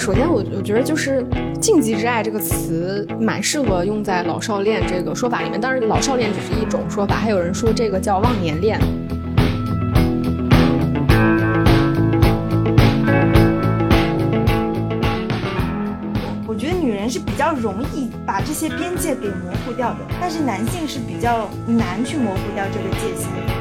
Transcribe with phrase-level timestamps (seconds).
[0.00, 1.22] 首先我我觉得就是
[1.60, 5.60] “禁忌之爱”这个词蛮适合用在老少恋这个说法里面。
[5.60, 8.80] 当然，老少恋只是一种说法，还有人说这个叫忘年恋。
[16.46, 23.59] 我觉得女人是比较容易把这些边界给模糊掉的，但是男性是比较难去模糊掉这个界限。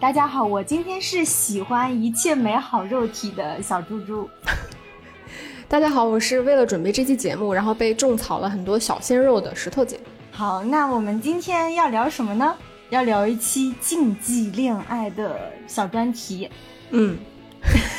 [0.00, 4.30] 大家好，我今天是喜欢一切美好肉体的小猪猪。
[5.66, 9.98] 大家好，我是为了准备这期节目，然后被种草了很多小鲜肉的石头姐。
[10.30, 12.54] 好，那我们今天要聊什么呢？
[12.90, 16.48] 要聊一期禁忌恋爱的小专题。
[16.90, 17.18] 嗯。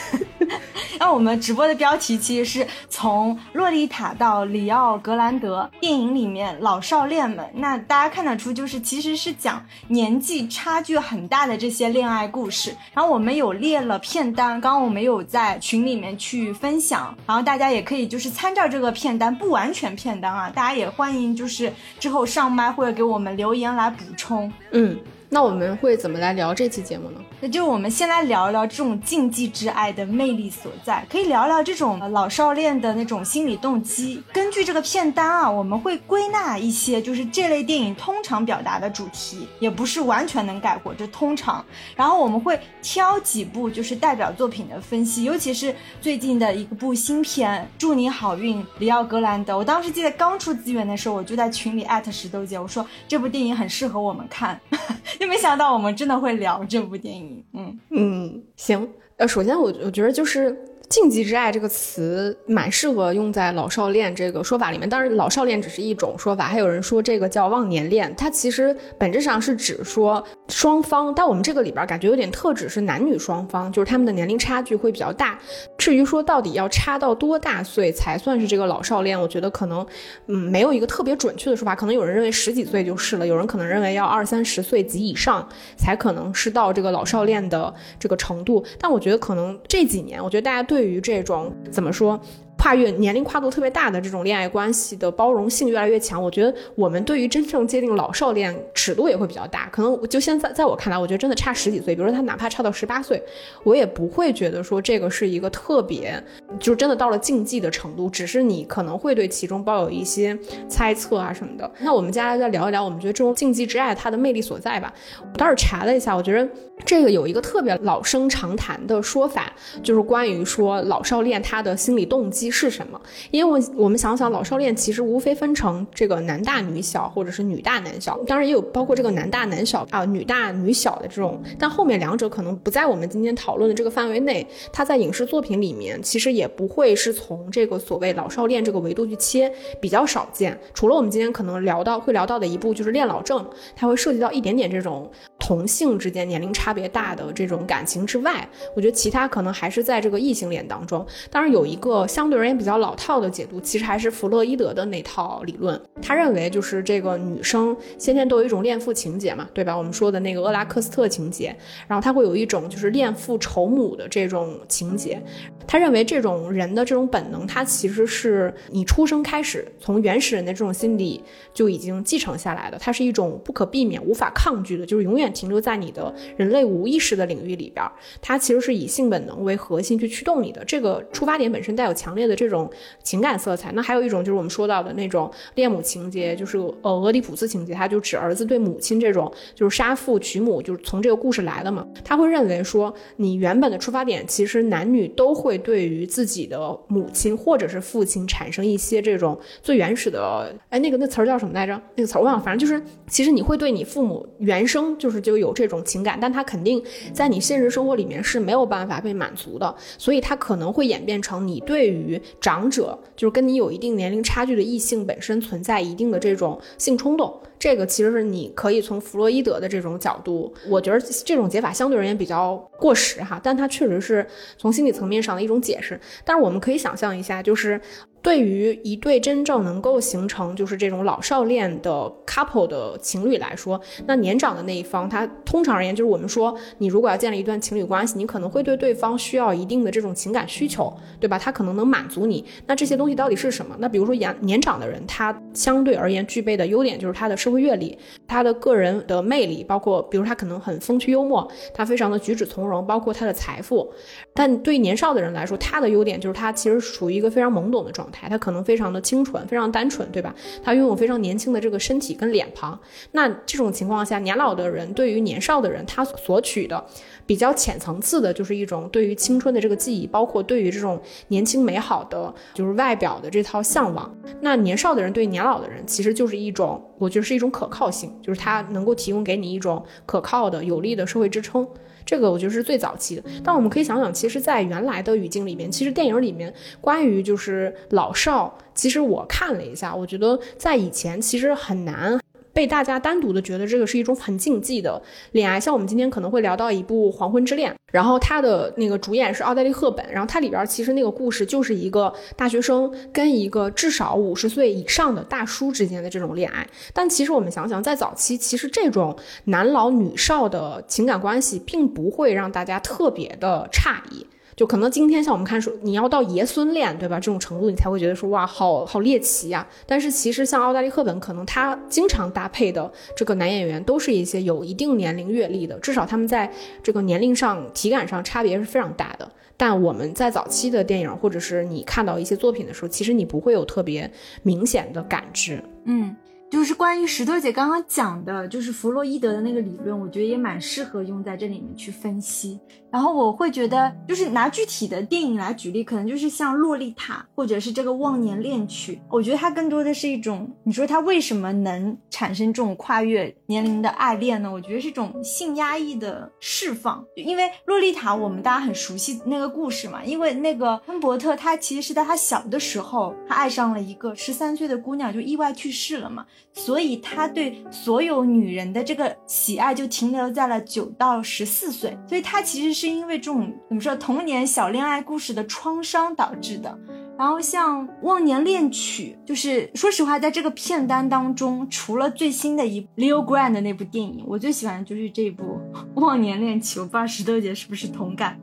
[0.99, 12.75] 那我们直播的标题其实是从《洛丽塔》到《里奥格兰德》电影里面老少恋们，那大家看得出就是其实是讲年纪差距很大的这些恋爱故事。
[12.93, 24.51] 然后我们有列了片单，刚刚我们有在群里面去分享，然后大家也可以就是参照这个片单，不完全片单啊，大家也欢迎就是之后上麦或者给我们留言来补充。
[24.71, 24.99] 嗯。
[25.31, 27.19] 那我们会怎么来聊这期节目呢？
[27.41, 34.21] 那就我们先来聊一聊这种禁忌之爱的魅力所在，可以聊聊这种老少恋的那种心理动机。
[34.33, 41.63] 根据这个片单啊，我们会归纳一些就是这类电影通常表达的主题，也不是完全能概括，这通常。
[41.95, 49.53] 然后我们会挑几部就是代表作品的分析，尤其是最近的一部新片《祝你好运，里奥格兰德》。
[49.57, 54.59] 我当时记得刚出资源的时候，我就在群里艾特石头姐，我说这部电影很适合我们看。
[55.19, 60.57] 就没想到我们真的会聊这部电影，嗯嗯，行，呃，首先我我觉得就是。
[60.89, 75.37] 禁忌之爱这个词蛮适合用在老少恋这个说法里面，当然老少恋只是一种说法，还有人说这个叫忘年恋，它其实本质上是指说双方，但我们这个里边感觉有点特指是男女双方，就是他们的年龄差距会比较大。
[75.77, 79.85] 至于说到底要差到多大岁才算是这个老少恋，我觉得可能
[80.25, 88.65] 嗯没有一个特别准确的说法，可能有人认为十几岁就是了，有人可能认为要二三十岁及以上才可能是到这个老少恋的这个程度。
[88.79, 92.17] 但我觉得可能这几年，我觉得大家对对于这种怎么说？
[92.59, 99.67] 跨越年龄跨度特别大的这种恋爱关系的包容性越来越强，我觉得我们对于真正界定老少恋尺度也会比较大。
[99.69, 103.23] 可能就现在在我看来，我觉得真的差十几岁，比如说他哪怕差到十八岁，
[103.63, 106.21] 我也不会觉得说这个是一个特别，
[106.59, 108.09] 就是真的到了禁忌的程度。
[108.09, 110.37] 只是你可能会对其中抱有一些
[110.67, 111.71] 猜测啊什么的。
[111.79, 114.93] 那我们接下来再聊一聊，我们觉得这种禁忌之爱它的魅力所在吧。
[115.21, 116.45] 我倒是查了一下，我觉得
[116.85, 119.49] 这个有一个特别老生常谈的说法，
[119.81, 122.48] 就是关于说老少恋他的心理动机。
[122.49, 122.99] 是什么？
[123.31, 131.41] 因为我我们想想，老少恋其实无非分成这个男大女小，或者是女大男小，当然也有包括这个男大男小啊，女大女小的这种。
[131.57, 134.45] 但后面两者可能不在我们今天讨论的这个范围内。
[134.71, 140.57] 它在影视作品里面其实也不会是从这个所谓老少恋这个维度去切，比较少见。
[140.73, 143.39] 除了我们今天可能聊到会聊到的一部就是《恋老症》，
[143.75, 145.09] 它会涉及到一点点这种
[145.49, 151.05] 同性之间年龄差别大的这种感情之外，我觉得其他可能还是在这个异性恋当中。
[151.29, 152.39] 当然有一个相对。
[152.39, 155.77] 而言比较老套的解读，其实还是弗洛伊德的那套理论。
[156.01, 159.77] 他认为，就是这个女生先天都有一种恋父情节嘛，对吧？
[159.77, 161.53] 我们说的那个厄拉克斯特情节，
[161.85, 165.21] 然后他会有一种就是恋父仇母的这种情节。
[165.67, 171.21] 他认为这种人的这种本能，他其实是你出生开始从原始人的这种心理
[171.53, 177.85] 就已经继承下来的，它是一种不可避免、无法抗拒的，就是永远停留在你的人类无意识的领域里边。
[178.21, 182.69] 它其实是以性本能为核心去驱动你的，这个出发点本身带有强烈的这种
[183.03, 183.71] 情感色彩。
[183.71, 191.87] 那还有一种就是我们说到的那种恋母情节，就是呃俄狄浦斯情节，它就指儿子对母亲这种就是杀父娶母，就是从这个故事来的嘛。
[192.03, 195.59] 他会认为说，你原本的出发点其实男女都会。
[195.59, 201.79] 对于自己的母亲或者是父亲产生一些这种最原始的，哎，那个那词儿叫什么来着？
[201.95, 206.83] 那个词儿忘了，反正就是，其实你会对你父母原生就是就有这种情感，但他肯定
[207.13, 217.39] 在你现实生活里面是没有办法被满足的，所以它可能会演变成你对于长者，就是跟你有一定年龄差距的异性本身存在一定的这种性冲动。
[217.59, 224.25] 这个其实是你可以从弗洛伊德的这种角度，我觉得这种解法相对而言比较过时哈，但它确实是
[224.57, 225.99] 从心理层面上的一种解释。
[226.23, 227.79] 但是我们可以想象一下，就是。
[228.21, 241.39] 对于一对真正能够形成就是这种老少恋的 couple 的情侣来说，那年长的那一方，他通常而言就是我们说，你如果要建立一段情侣关系，你可能会对对方需要一定的这种情感需求，对吧？
[241.39, 242.43] 他可能能满足你。
[242.67, 243.75] 那这些东西到底是什么？
[243.79, 253.89] 那比如说年年长的人，他相对而言具备的优点就是他的社会阅历，他的个人的魅力，包括比如他可能很风趣幽默，他非常的举止从容，包括他的财富。
[254.33, 258.08] 但对于年少的人来说，他的优点就是他其实处于一个非常懵懂的状态。
[258.11, 260.33] 他可能非常的清纯，非常单纯，对吧？
[260.63, 262.79] 他拥有非常年轻的这个身体跟脸庞。
[263.11, 266.83] 那这种情况下，年老的人对于年少的人，他索取的
[267.25, 274.15] 比较浅层次的，就是一种对于青春的这个记忆，包括对于这种年轻美好的就是外表的这套向往。
[274.41, 281.67] 那年少的人对年老的人，其实就是一种，我觉得是一种可靠性，就是他能够提供给你一种可靠的、有力的社会支撑。
[282.09, 286.51] 这个我觉得是最早期的，但我们可以想想，其实，在原来的语境里面，其实电影里面
[286.81, 292.19] 关于就是老少，其实我看了一下，我觉得在以前其实很难。
[292.59, 295.01] 被大家单独的觉得这个是一种很禁忌的
[295.31, 306.67] 恋爱，像我们今天可能会聊到一部《黄昏之恋》，然后它的那个主演是奥黛丽·赫本，然后它里边其实那个故事就是一个大学生跟一个至少五十岁以上的大叔之间的这种恋爱。
[306.93, 314.27] 但其实我们想想，在早期，其实这种男老女少的情感关系并不会让大家特别的诧异。
[314.59, 317.17] 就可能今天像我们看说你要到爷孙恋，对吧？
[317.17, 319.65] 这种程度你才会觉得说哇，好好猎奇呀。
[319.85, 326.51] 但是其实像奥黛丽·赫本，可能她经常搭配的这个男演员都是一些有一定年龄阅历的，至少他们在
[326.83, 329.31] 这个年龄上、体感上差别是非常大的。
[329.55, 334.11] 但我们在早期的电影或者是你看到一些作品的时候，其实你不会有特别
[334.43, 335.63] 明显的感知。
[335.85, 336.13] 嗯。
[336.51, 342.59] 就是关于石头姐刚刚讲的，就是弗洛伊德的那个理论，我觉得也蛮适合用在这里面去分析。
[342.91, 354.51] 然后我会觉得，就是拿具体的电影来举例，可能就是像《洛丽塔》或者是这个《忘年恋曲》，我觉得它更多的是一种，你说它为什么能产生这种跨越年龄的爱恋呢？
[354.51, 357.03] 我觉得是一种性压抑的释放。
[357.15, 366.25] 因为《洛丽塔》，我们大家很熟悉那个故事嘛，因为那个亨伯特他其实是在他小的时候，他爱上了一个十三岁的姑娘，就意外去世了嘛。
[366.53, 376.79] 所以他对所有女人的这个喜爱就停留在了九到十四岁，所以他其实是因为这种怎么说童年小恋爱故事的创伤导致的。
[377.17, 385.59] 然后像《忘年恋曲》，就是说实话，在这个片单当中，除了最新的一 Leo Grant 的那部电影，我最喜欢的就是这部
[386.01, 386.79] 《忘年恋曲》。
[386.81, 388.39] 我不知道石头姐是不是同感？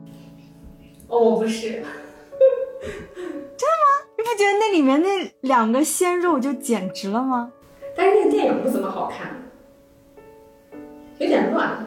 [1.07, 1.89] 哦，我不是，真的吗？
[4.15, 7.51] 你不觉得那里面那两个鲜肉就简直了吗？
[7.95, 9.35] 但是那个电影不怎么好看，
[11.17, 11.83] 有点乱。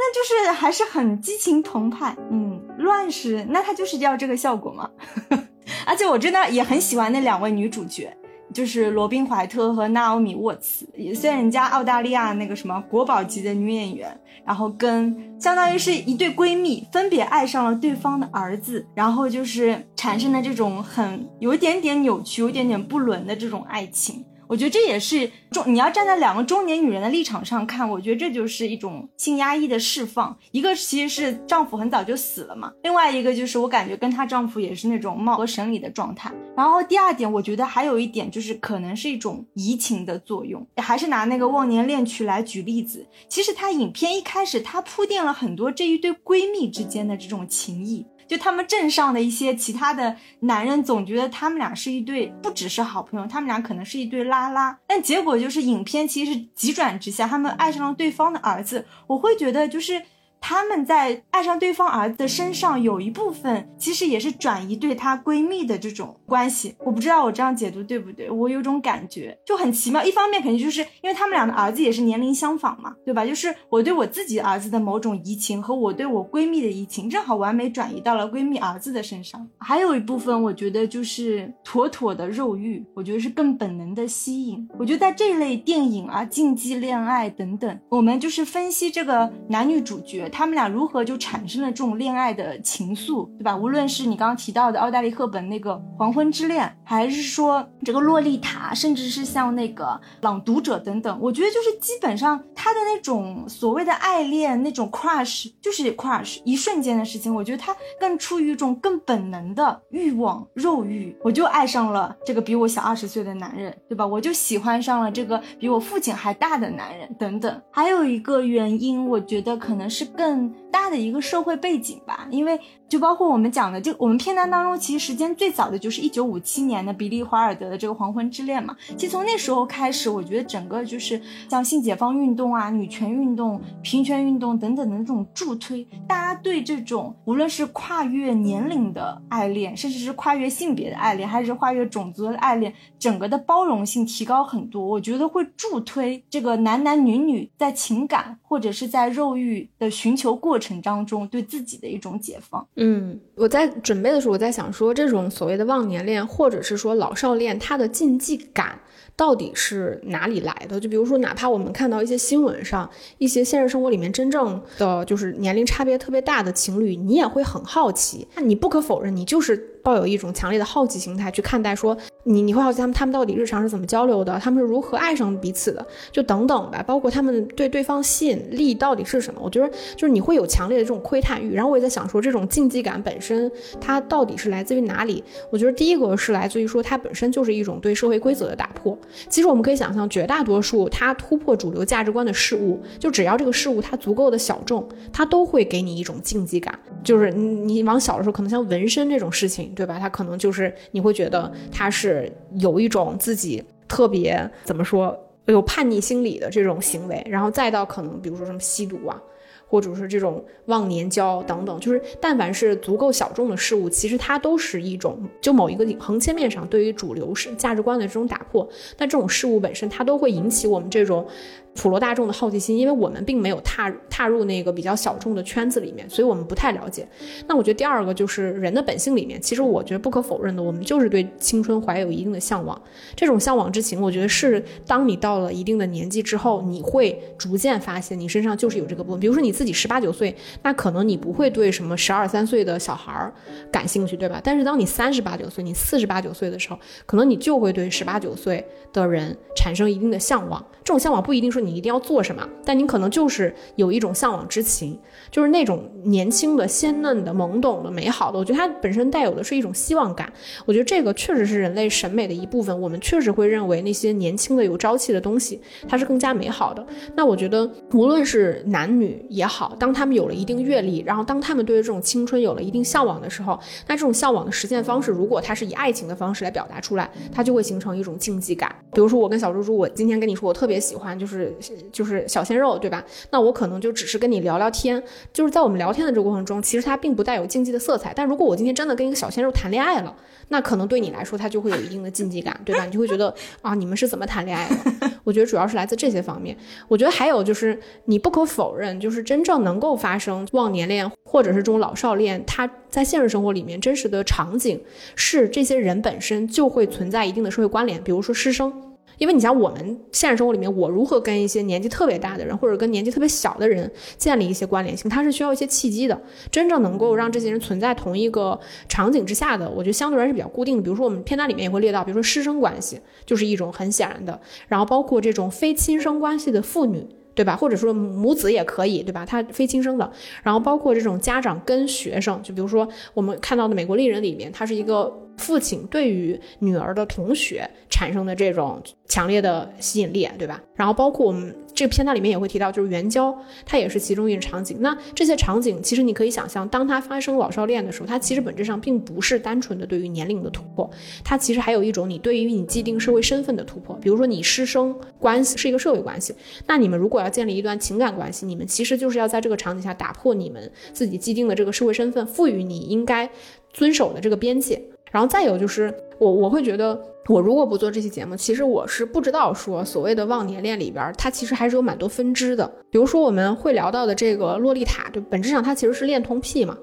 [0.00, 4.88] 那就是还是很激情澎湃，嗯，乱世那它就是要这个效果嘛。
[5.84, 8.16] 而且我真的也很喜欢那两位女主角，
[8.54, 24.24] 就是罗宾怀特和娜奥米沃茨，也虽然人家澳大利亚那个什么国宝级的女演员，然后跟相当于是一对闺蜜，分别爱上了对方的儿子，然后就是产生了这种很有一点点扭曲、有一点点不伦的这种爱情。
[24.48, 30.34] 我觉得这也是中，你要站在两个中年女人的立场上看，我觉得这就是一种性压抑的释放。
[30.52, 36.32] 一个其实是丈夫很早就死了嘛，另外一个就是我感觉跟她丈夫也是那种貌合神离的状态。
[36.56, 43.06] 然后第二点，我觉得还有一点就是可能是一种移情的作用，还是拿那个忘年恋曲来举例子。
[43.28, 48.06] 其实它影片一开始它铺垫了很多这一对闺蜜之间的这种情谊。
[48.28, 54.78] 就他们镇上的一些其他的男人总觉得他们俩是一对，不只是好朋友，他们俩可能是一对拉拉。
[54.86, 58.86] 但结果就是影片其实是急转直下，他们爱上了对方的儿子。
[59.06, 60.02] 我会觉得就是。
[60.40, 66.74] 他们在爱上对方儿子的身上，有一部分其实也是转移对她闺蜜的这种关系。
[66.78, 70.04] 我不知道我这样解读对不对，我有种感觉就很奇妙。
[70.04, 73.26] 一方面肯定就是因为他们俩的儿子也是年龄相仿嘛，对吧？
[73.26, 79.46] 就是我对我自己儿子的某种移情和我对我闺蜜的移情，正好完美转移到了闺蜜儿子的身上。
[79.58, 84.66] 还有一部分我觉得就是妥妥的肉欲，我觉得是更本能的吸引。
[84.78, 90.27] 我觉得在这类电影啊、禁忌恋爱等等，我们就是分析这个男女主角。
[90.28, 93.56] 他们俩如何就产生了这种恋爱的情愫，对吧？
[93.56, 99.84] 无论是你刚刚提到的奥黛丽·赫本那个《黄昏之恋》，还是说这个《洛丽塔》，甚至是像那个
[100.20, 107.34] 《朗读者》等等，我觉得就是基本上他的那种所谓的爱恋，那种 crush，就是 crush，一瞬间的事情。
[107.34, 114.06] 我觉得他更出于一种更本能的欲望，肉欲，我就爱上了这个比我小二十岁的男人，对吧？
[114.06, 117.62] 我就喜欢上了这个比我父亲还大的男人，等等。
[117.70, 128.74] 还有一个原因，我觉得可能是更大的一个社会背景吧，因为就包括我们讲的，就我们片单当中，其实时间最早的就是一九五七年的比利华尔德的这个《黄昏之恋》嘛。
[128.96, 144.82] 其实从那时候开始，我觉得整个就是像性解放运动啊、女权运动、平权运动等等的这种助推，大家对这种无论是跨越年龄的爱恋，甚至是跨越性别的爱恋，还是跨越种族的爱恋，整个的包容性提高很多。
[144.82, 152.66] 我觉得会助推这个男男女女在情感或者是在肉欲的寻求过程当中对自己的一种解放。
[152.80, 158.78] 嗯，我在准备的时候，我在想说，这种所谓的忘年恋，或者是说老少恋，它的禁忌感
[159.16, 160.78] 到底是哪里来的？
[160.78, 168.28] 就比如说，哪怕我们看到一些新闻上，一些现实生活里面真正的就是年龄差别特别大的情侣，你也会很好奇。
[168.36, 176.82] 那你不可否认，你就是抱有一种强烈的好奇心态去看待，说你你会好奇他们他们到底日常是怎么交流的，他们是如何爱上彼此的，就等等吧。
[176.82, 179.40] 包括他们对对方吸引力到底是什么？
[179.42, 181.54] 我觉得就是你会有强烈的这种窥探欲。
[181.54, 185.22] 然后我也在想说，这种禁忌感本身它到底是来自于哪里？
[185.50, 188.98] 我觉得第一个是来自于说它本身就是一种对社会规则的打破。
[189.28, 196.78] 其实我们可以想象，绝大多数它突破主流价值观的事物，就只要这个事物它足够的小众，它都会给你一种禁忌感。
[197.02, 199.98] 就是你你往小的时候，可能像纹身这种事情，对吧？
[199.98, 209.22] 他可能就是你会觉得他是有一种自己特别怎么说有叛逆心理的这种行为，然后再到可能比如说什么吸毒啊。
[209.70, 218.66] 或者是这种忘年交等等，就是但凡是足够小众的事物，其实它都是一种就某一个横切面上对于主流是价值观的这种打破。
[218.96, 221.26] 那这种事物本身，它都会引起我们这种
[221.74, 227.06] 普罗大众的好奇心，因为我们并没有踏踏入那个比较小众的圈子里面，所以我们不太了解。
[227.46, 232.80] 那我觉得第二个就是人的本性里面，其实我觉得不可否认的，我们就是对青春怀有一定的向往。
[233.14, 239.20] 这种向往之情，我觉得是当你到了一定的年纪之后，你会逐渐发现你身上就是有这个部分。
[239.20, 243.32] 比如说你自己十八九岁，那可能你不会对什么十二三岁的小孩儿
[243.70, 244.40] 感兴趣，对吧？
[244.42, 250.64] 但是当你三十八九岁，你四十八九岁的时候，可能你就会对十八九岁的人产生一定的向往。
[250.84, 254.98] 这种向往不一定说你一定要做什么，但你可能就是有一种向往之情，
[255.30, 258.38] 就是那种年轻的、鲜嫩的、懵懂的、美好的。
[258.38, 260.32] 我觉得它本身带有的是一种希望感。
[260.64, 262.80] 我觉得这个确实是人类审美的一部分。
[262.80, 266.86] 我们确实会认为那些年轻的、有朝气的东西，它是更加美好的。
[267.14, 278.74] 那我觉得，无论是男女也好，当他们有了一定阅历，然后当他们对于这种青春有了一定向往的时候，那这种向往的实现方式，如果它是以爱情的方式来表达出来，它就会形成一种竞技感。
[278.92, 281.54] 比如说，我跟小猪猪，我今天跟你说，我特别喜欢就是
[281.92, 283.04] 就是小鲜肉，对吧？
[283.30, 288.12] 那我可能就只是跟你聊聊天，就是在我们聊天的这个过程中，其实它并不带有竞技的色彩。
[288.14, 290.14] 但如果我今天真的跟一个小鲜肉谈恋爱了，
[290.48, 292.84] 那可能对你来说，它就会有一定的竞技感，对吧？
[292.86, 295.10] 你就会觉得啊，你们是怎么谈恋爱的？
[295.24, 296.56] 我觉得主要是来自这些方面。
[296.88, 304.80] 我觉得还有就是，你不可否认，就是真正能够发生忘年恋或者是这种老少恋，它在现实生活里面真实的场景
[305.14, 308.72] 是这些人本身就会存在一定的社会关联，比如说师生。
[309.16, 316.16] 因为你像我们现实生活里面，我如何跟一些年纪特别大的人，或者跟年纪特别小的人建立一些关联性，它是需要一些契机的。
[316.52, 318.56] 真正能够让这些人存在同一个
[318.88, 320.82] 场景之下的，我觉得相对来说是比较固定的。
[320.84, 327.04] 比如说我们片单里面也会列到，比如说师生关系就是一种很显然的，然后包括这种非亲生关系的父女，
[327.38, 327.54] 对吧？
[327.54, 329.24] 或者说母子也可以，对吧？
[329.24, 330.10] 他非亲生的，
[330.42, 338.82] 然后包括这种家长跟学生，就比如说我们看到的《美国丽人》里面，他是一个父亲对于女儿的同学产生的这种。
[339.08, 340.62] 强烈的吸引力，对吧？
[340.74, 343.32] 然后包括我们这个片段里面也会提到，就是援交，
[343.64, 344.78] 它也是其中一个场景。
[344.80, 350.90] 那这些场景，其实你可以想象，当它发生老少恋的时候，它其实本质上并不是单纯的对于年龄的突破，
[351.22, 353.94] 它其实还有一种你对于你既定社会身份的突破。
[354.02, 356.34] 比如说你师生关系是一个社会关系，
[356.66, 363.30] 那你们如果要建立一段情感关系，你们其实就是要在这个场景下打破你们自己既定的这个社会身份，赋予你应该
[363.72, 364.82] 遵守的这个边界。
[365.12, 367.00] 然后再有就是我我会觉得。
[367.28, 372.66] 我如果不做这期节目，其实我是不知道说所谓的忘年恋里边，它其实还是有蛮多分支的。
[372.90, 376.76] 比如说我们会聊到的这个洛丽塔，就本质上它其实是恋童癖嘛。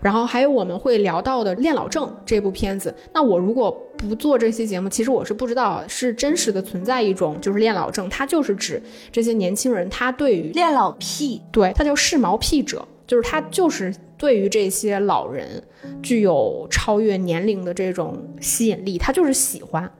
[0.00, 15.60] 然后还有我们会聊到的《恋老症》这部片子，那我如果不做这期节目，其实我是不知道是真实的存在一种就是恋老症，它就是指这些年轻人他对于恋老癖，对，他叫视毛癖者，就是他就是对于这些老人
[16.00, 19.92] 具有超越年龄的这种吸引力，他就是喜欢。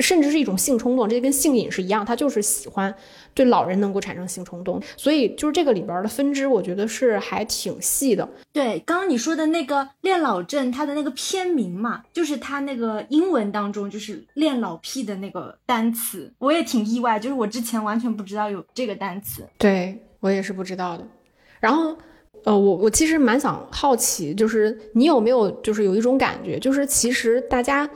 [0.00, 2.92] 甚至是一种性冲动，这跟性瘾是一样，他就是喜欢
[3.32, 8.28] 对老人能够产生性冲动，所以就是这个里边的分支，我觉得是还挺细的。
[8.52, 21.06] 对，刚刚你说的那个恋老症，它的那个片名嘛，就是它那个英文当中就是恋老癖的那个单词，我也挺意外，就是我之前完全不知道有这个单词，对我也是不知道的。
[21.60, 21.96] 然后，
[22.44, 27.88] 呃，我我其实蛮想好奇，就是你有没有就是有一种感觉，就是其实大家。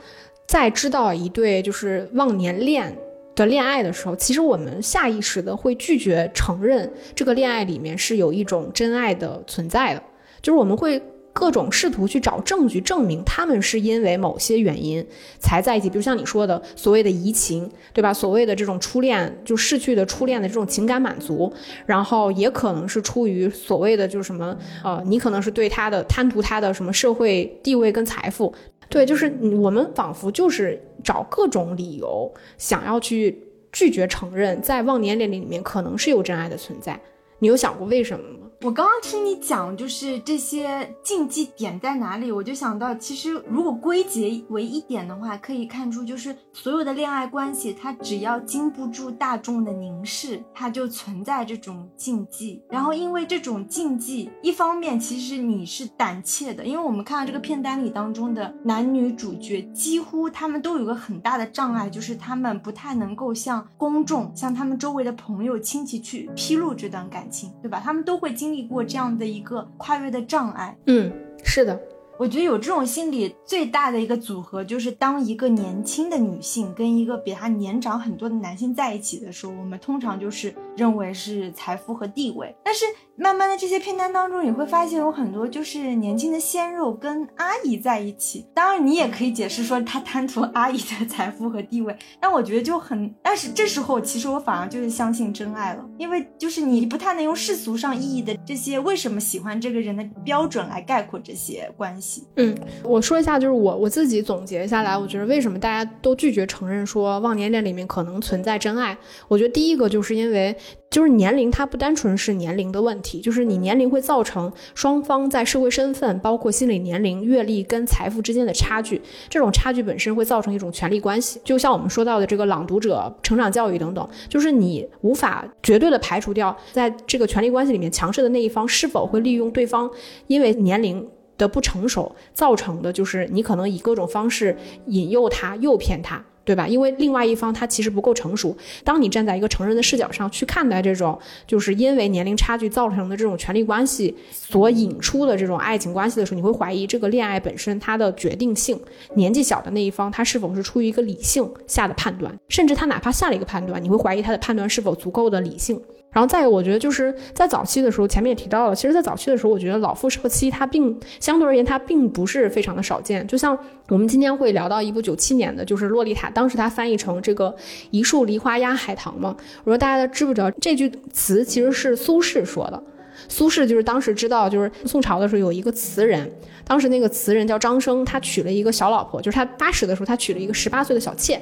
[0.47, 2.97] 在知道一对就是忘年恋
[3.35, 10.01] 的恋爱的时候，其实我们下意识的会拒绝承认这个恋爱里面是有一种真爱的存在的，
[10.41, 10.99] 就是我们会
[11.31, 15.05] 各种试图去找证据证明他们是因为某些原因
[15.39, 18.13] 才在一起，比如像你说的所谓的移情，对吧？
[18.13, 21.51] 所谓的这种初恋就逝去的初恋的这种情感满足，
[21.85, 28.53] 然后也可能是出于所谓的就是什么呃，你可能是对他的贪图他的什么社会地位跟财富。
[28.89, 29.31] 对，就是
[29.61, 33.39] 我们仿佛就是找各种理由，想要去
[33.71, 36.99] 拒绝承认，在忘年恋里面可能是有真爱的存在。
[37.37, 38.48] 你有想过为什么吗？
[38.61, 52.61] 我刚刚听你讲，就是这些禁忌点在哪里，我就想到，其实如果归结为一点的话，可以看出，就是所有的恋爱关系，它只要经不住大众的凝视，它就存在这种禁忌。
[52.69, 67.81] 然后因为这种禁忌，一方面其实你是胆怯的，因为我们看到这个片单里当中的男女主角，几乎他们都有个很大的障碍，就是他们不太能够向公众、向他们周围的朋友、亲戚去披露这段感情，对吧？
[67.81, 68.48] 他们都会经。
[68.49, 71.11] 经历过这样的一个跨越的障碍，嗯，
[71.43, 71.79] 是的，
[72.17, 82.85] 我觉得有这种心理最大的一个组合，就是当一个年轻的女性跟一个比她年长很多的男性在一起的时候，我们通常就是认为是财富和地位，但是。
[83.19, 88.45] 慢慢的，这些片单当中，你会发现有很多就是年轻的鲜肉跟阿姨在一起。
[88.53, 91.93] 当然，你也可以解释说他贪图阿姨的财富和地位。
[92.21, 102.25] 但我觉得就很，但是这时候其实我反而就是相信真爱了，因为就是你不太能用世俗上意义的这些为什么喜欢这个人的标准来概括这些关系。
[102.37, 108.97] 嗯，我说一下，就是我我自己总结下来，我觉得为什么大家都拒绝承认说忘年恋里面可能存在真爱？
[109.27, 110.55] 我觉得第一个就是因为。
[110.89, 118.99] 就是年龄，它不单纯是年龄的问题，就是你年龄会造成双方在社会身份、包括心理年龄、阅历跟财富之间的差距。
[119.29, 121.39] 这种差距本身会造成一种权力关系。
[121.43, 129.89] 就像我们说到的这个朗读者、成长教育等等，就是你无法绝对的排除掉在这个权力关系里面强势的那一方是否会利用对方
[130.25, 136.25] 因为年龄的不成熟造成的，就是你可能以各种方式引诱他、诱骗他。
[136.49, 136.67] 对吧？
[136.67, 138.57] 因为另外一方他其实不够成熟。
[138.83, 148.81] 当你站在一个成人的视角上去看待这种，就是因为年龄差距造成的这种权力关系所引出的这种爱情关系的时候，你会怀疑这个恋爱本身它的决定性。
[149.13, 155.79] 年纪小的那一方他是否是出于一个理性下的判断，甚至他哪怕下了一个判断，你会怀疑他的判断是否足够的理性。
[156.11, 163.25] 然后再有，我觉得就是在早期的时候，前面也提到了，其实，在早期的时候，我觉得老夫少妻它并相对而言，它并不是非常的少见。
[163.27, 163.55] 就像
[163.89, 167.55] 我们今天会聊到一部九七年的，就是《洛丽塔》，当时它翻译成这个
[167.91, 169.35] “一树梨花压海棠”嘛。
[169.63, 172.83] 我说大家知不知道这句词其实是苏轼说的？
[173.27, 176.27] 苏轼就是当时知道，就是宋朝的时候有一个词人，
[176.65, 181.39] 当时那个词人叫张生，他娶了一个小老婆，就是他八十的时候，他娶了一个十八岁的小妾。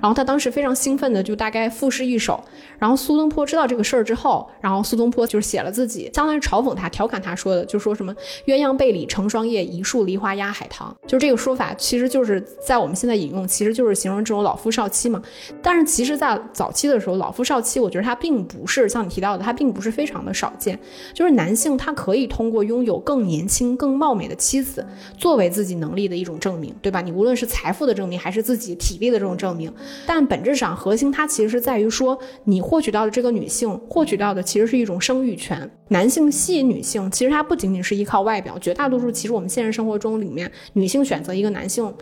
[0.00, 2.42] 然后他当时非常兴奋的就大概赋诗一首，
[2.78, 8.14] 然后苏东坡知道这个事儿之后，然后苏东坡就是写了自己，相当于嘲讽他、调侃他说的，就说什么
[8.46, 15.22] 鸳鸯被里成双夜，一树梨花压海棠，就这个说法，其实就是在我们现在引用，其实就是形容这种老夫少妻嘛。
[15.62, 20.78] 但是其实，在早期的时候，老夫少妻，我觉得他并不是像你提到的，他并不是非常的少见，
[21.14, 27.00] 就是男性他可以通过拥有更年轻、更貌美的妻子，作为自己能力的一种证明，对吧？
[27.00, 29.72] 你无论是财富的证明，还是自己体力的这种证明。
[30.06, 35.70] 但本质上，核心它其实是在于说，你获取到的这个女性，获取到的其实是一种生育权。
[35.88, 41.92] 男性吸引女性，其实它不仅仅是依靠外表，绝大多数其实我们现实生活中里面，女性选择一个男性，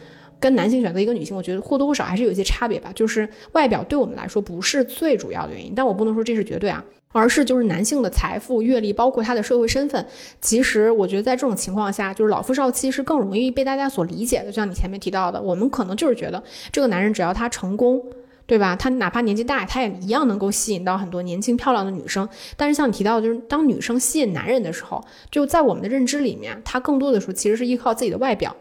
[0.41, 2.91] 跟男性选择一个女性，我觉得或多或少还是有一些差别吧。
[2.95, 6.85] 就是外表对我们来说不是最主要的原因，但我不能说这是绝对啊。
[7.15, 10.05] 而是就是男性的财富、阅历，包括他的社会身份，
[10.41, 14.47] 其实我觉得在这种情况下，就是老夫少妻是更容易被大家所理解的。
[14.47, 18.03] 就像你前面提到的，我们可能就是觉得这个男人只要他成功，
[18.47, 18.75] 对吧？
[18.75, 22.29] 他哪怕年纪大，他也一样能够吸引到很多年轻漂亮的女生。
[22.57, 25.01] 但是像你提到的，就是当女生吸引男人的时候，
[25.31, 28.55] 就在我们的认知里面，他更多的时候其实是依靠自己的外表。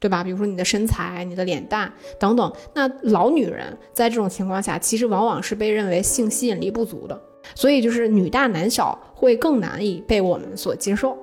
[0.00, 0.24] 对吧？
[0.24, 2.50] 比如说你的身材、你的脸蛋等等。
[2.72, 7.20] 那老女人在这种情况下，其实往往是被认为性吸引力不足的，
[7.54, 11.16] 所以就是女大男小会更难以被我们所接受。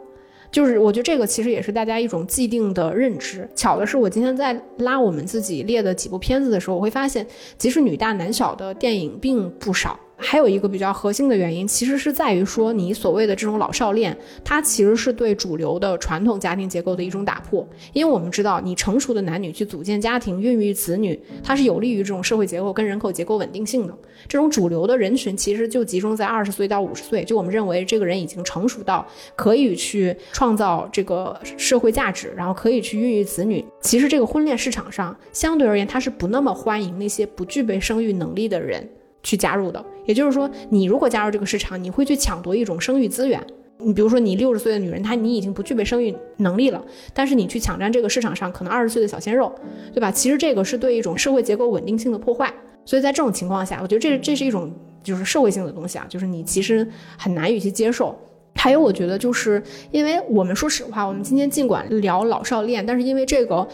[0.50, 3.48] 就是我觉得这个其实也是大家一种既定的认知。
[3.54, 10.00] 巧的是，我今天在拉我们自己列的几部片子的时候，我会发现，即使女大男小的电影并不少。
[10.19, 17.65] 还有一个比较核心的原因，其实是在于说，你所谓的这种老少恋，它其实是对主流的传统家庭结构的一种打破。
[17.93, 23.95] 因为我们知道，你成熟的男女去组建家庭、孕育子女，它是有利于这种社会结构跟人口结构稳定性的。
[24.27, 33.63] 这种主流的人群其实就集中在二十岁到五十岁，就我们认为这个人已经成熟到可以去创造这个社会价值，然后可以去孕育子女。
[33.82, 38.89] 其实这个婚恋市场上，相对而言，它是不那么欢迎那些不具备生育能力的人。
[39.28, 43.46] 去加入的，也就是说，你如果加入这个市场，你会去抢夺一种生育资源。
[43.80, 46.82] 你比如说，你六十岁的女人，她你已经不具备生育能力了，
[47.13, 49.54] 但是你去抢占这个市场上可能二十岁的小鲜肉，
[49.94, 50.10] 对吧？
[50.10, 52.52] 其实这个是对一种社会结构稳定性的破坏。
[52.86, 54.72] 所以在这种情况下，我觉得这这是一种
[55.04, 56.88] 就是社会性的东西啊，就是你其实
[57.18, 58.18] 很难与其接受。
[58.56, 59.62] 还有，我觉得就是
[59.92, 63.68] 因为我们说实话，我们今天尽管聊老少恋，但是因为这个。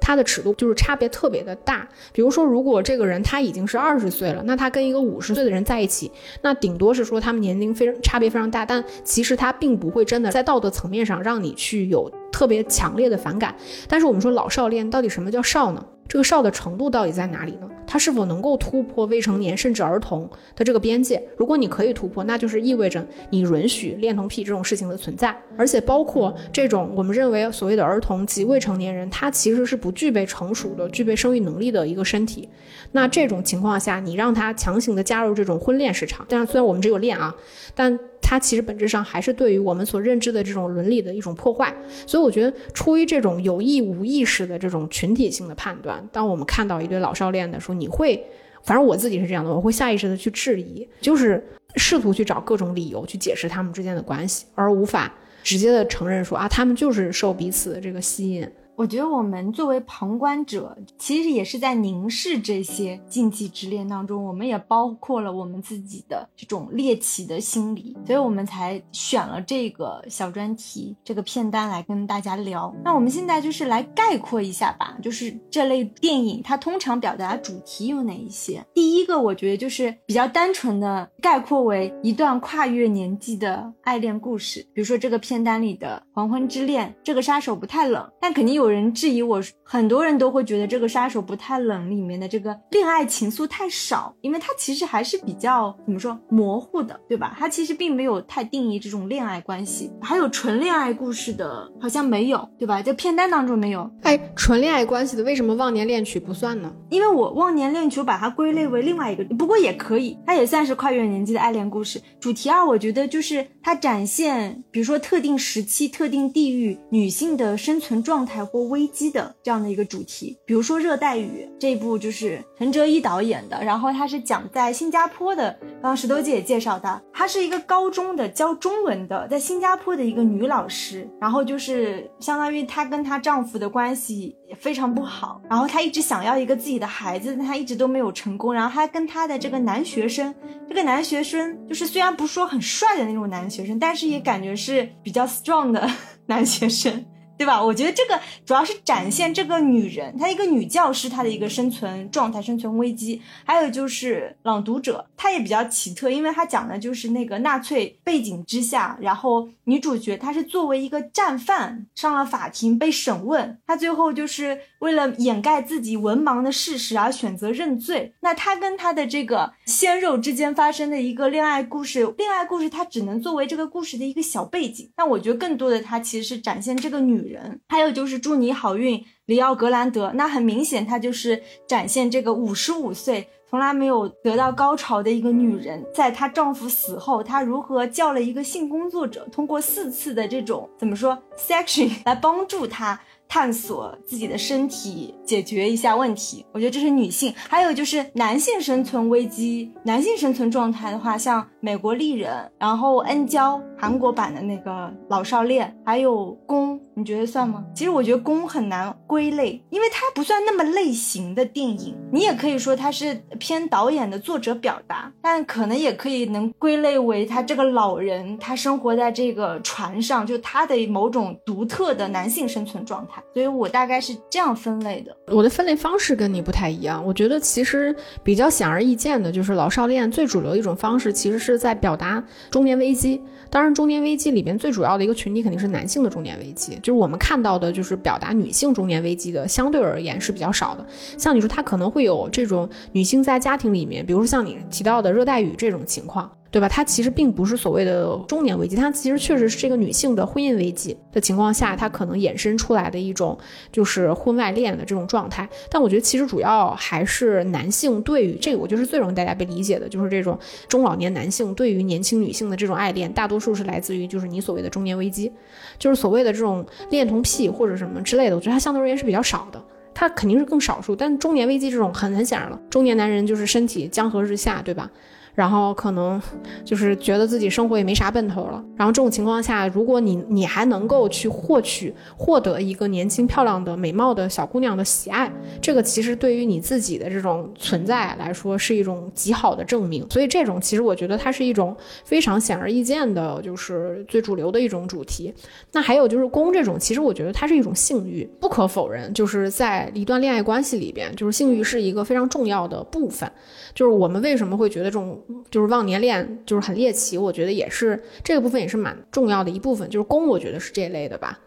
[0.00, 6.10] 他的尺度就是差别特别的大，比如说，如果这个人他已经是二十岁了，那他跟一个五十岁的人在一起，
[6.42, 13.54] 那顶多是说他们年龄非常差别非常大，但其实他并不会真的在道德层面上让你去有特别强烈的反感。
[13.88, 15.84] 但是我们说老少恋，到底什么叫少呢？
[16.08, 17.68] 这个少的程度到底在哪里呢？
[17.86, 21.22] 它是否能够突破未成年甚至儿童的这个边界？
[21.36, 32.48] 如果你可以突破，那就是意味着你允许恋童癖这种事情的存在，而且包括这种我们认为所谓的儿童及未成年人，他其实是不具备成熟的、具备生育能力的一个身体。
[32.92, 37.34] 那这种情况下，你让他强行的加入这种婚恋市场，但是虽然我们只有恋啊，
[37.74, 37.98] 但。
[38.28, 41.74] 它其实本质上还是对于我们所认知的这种伦理的一种破坏，
[42.06, 48.22] 所以我觉得出于这种有意无意识的这种群体性的判断，当我们看到一对老少恋的时候，你会，
[48.62, 51.42] 反正我自己是这样的，我会下意识的去质疑，就是
[51.76, 55.10] 试图去找各种理由去解释他们之间的关系，而无法
[55.42, 58.46] 直接的承认说啊，他们就是受彼此的这个吸引。
[58.78, 72.72] 我觉得我们作为旁观者，其实也是在凝视这些禁忌之恋当中，我们也包括了我们自己的这种猎奇的心理，所以我们才选了这个小专题这个片单来跟大家聊。
[72.84, 78.64] 那我们现在就是来概括一下吧，就是这类电影它通常表达主题有哪一些？
[78.72, 88.67] 第一个，我觉得就是比较单纯的概括为一段跨越年纪的爱恋故事，比如说这个片单里的《黄昏之恋》，这个杀手不太冷，但肯定有。
[88.68, 97.34] 有人质疑我，很多人都会觉得这个杀手不太冷里面的这个恋爱情愫太少，因为它其实还是比较怎么说模糊的，对吧？
[97.38, 99.90] 它其实并没有太定义这种恋爱关系。
[100.02, 102.82] 还有纯恋爱故事的，好像没有，对吧？
[102.82, 103.90] 在片单当中没有。
[104.02, 106.70] 哎，纯恋爱关系的为什么忘年恋曲不算呢？
[106.90, 111.98] 因为我忘年恋曲把它归类为另外一个，不过也可以，它也算是跨越年纪的爱恋故事。
[112.20, 118.57] 主题二，我觉得就是它展现，比如说特定时期、特定地域女性的生存状态或。
[118.64, 140.34] 危机的这样的一个主题，比如说《热带雨》这一部就是陈哲一导演的，然后他是讲在新加坡的，刚刚石头姐也介绍的，她是一个高中的教中文的，在新加坡的一个女老师，然后就是相当于她跟她丈夫的关系也非常不好，然后她一直想要一个自己的孩子，但她一直都没有成功，然后她跟她的这个男学生，
[140.68, 145.88] 这个男学生就是虽然不说很帅的那种男学生，但是也感觉是比较 strong 的
[146.26, 147.04] 男学生。
[147.38, 147.62] 对吧？
[147.62, 153.22] 我觉得这个主要是展现这个女人，她一个女教师，她的一个生存状态、生存危机。
[153.44, 168.14] 还有就是《朗读者》，它也比较奇特，因为它讲的就是那个纳粹背景之下，然后女主角她是作为一个战犯上了法庭被审问，她最后就是为了掩盖自己文盲的事实而选择认罪。
[168.20, 174.90] 那她跟她的这个鲜肉之间发生的一个恋爱故事，恋爱故事它只能作为这个故事的一个小背景。
[174.96, 177.18] 但我觉得更多的它其实是展现这个女。
[177.28, 180.12] 人，还有就是祝你好运，里奥格兰德。
[180.14, 192.98] 那很明显，她就是展现这个五十五岁从来没有得到高潮的一个女人，在她丈夫死后，她如何叫了一个性工作者，通过四次的这种怎么说 section 来帮助她。
[193.28, 196.44] 探索自己的身体，解决一下问题。
[196.52, 197.32] 我觉得这是女性。
[197.36, 206.80] 还有就是男性生存危机，男性生存状态的话，像美国丽人，然后恩娇韩国版的那个老少恋，还有宫。
[206.98, 207.64] 你觉得算吗？
[207.72, 211.96] 其实我觉得宫很难归类，因为它不算那么类型的电影。
[212.12, 223.22] 你也可以说它是偏导演的作者表达，但可能也可以能归类为他这个老人，他生活在这个船上，就他的某种独特的男性生存状态。
[223.32, 225.16] 所以我大概是这样分类的。
[225.32, 233.22] 我的分类方式跟你不太一样，我觉得其实比较显而易见的就是老少恋最主流的一种方式，其实是在表达中年危机。
[233.50, 240.86] 当然，中年危机里边最主要的一个群体肯定是男性的中年危机，就是我们看到的，就是表达女性中年危机的，相对而言是比较少的。
[241.16, 246.30] 像你说，他可能会有这种女性在家庭里面，比如说像你提到的热带雨这种情况。
[246.50, 246.68] 对吧？
[246.68, 253.38] 它其实并不是所谓的中年危机，它其实确实是这个女性的婚姻危机的情况下，它可能衍生出来的一种
[253.70, 255.46] 就是婚外恋的这种状态。
[255.70, 265.30] 但我觉得其实主要还是男性对于这个，我觉得是最容易大家被理解的，就是这种中老年男性对于年轻女性的这种爱恋，大多数是来自于就是你所谓的中年危机，
[265.78, 268.36] 就是所谓的这种恋童癖或者什么之类的。
[268.36, 270.96] 我觉得它相对而言是比较少的，它肯定是更少数。
[270.96, 274.90] 但中年危机这种很很显然了，中年男人就是身体江河日下，对吧？
[275.38, 276.20] 然后可能
[276.64, 278.60] 就是觉得自己生活也没啥奔头了。
[278.76, 285.30] 然后这种情况下，如果你你还能够去获取获得一个年轻漂亮的美貌的小姑娘的喜爱，
[285.62, 290.04] 这个其实对于你自己的这种存在来说是一种极好的证明。
[290.10, 295.32] 所以这种其实我觉得它是一种非常显而易见的，就是最主流的一种主题。
[295.70, 303.30] 那还有就是攻这种，其实我觉得它是一种性欲，不可否认，就是在一段恋爱关系里边，就是性欲是一个非常重要的部分。
[303.72, 307.18] 就是我们为什么会觉得这种就是忘年恋就是很猎奇？
[307.18, 309.88] 我觉得也是这个部分也是蛮重要的一部分。
[309.88, 311.38] 就是宫，我觉得是这类的吧。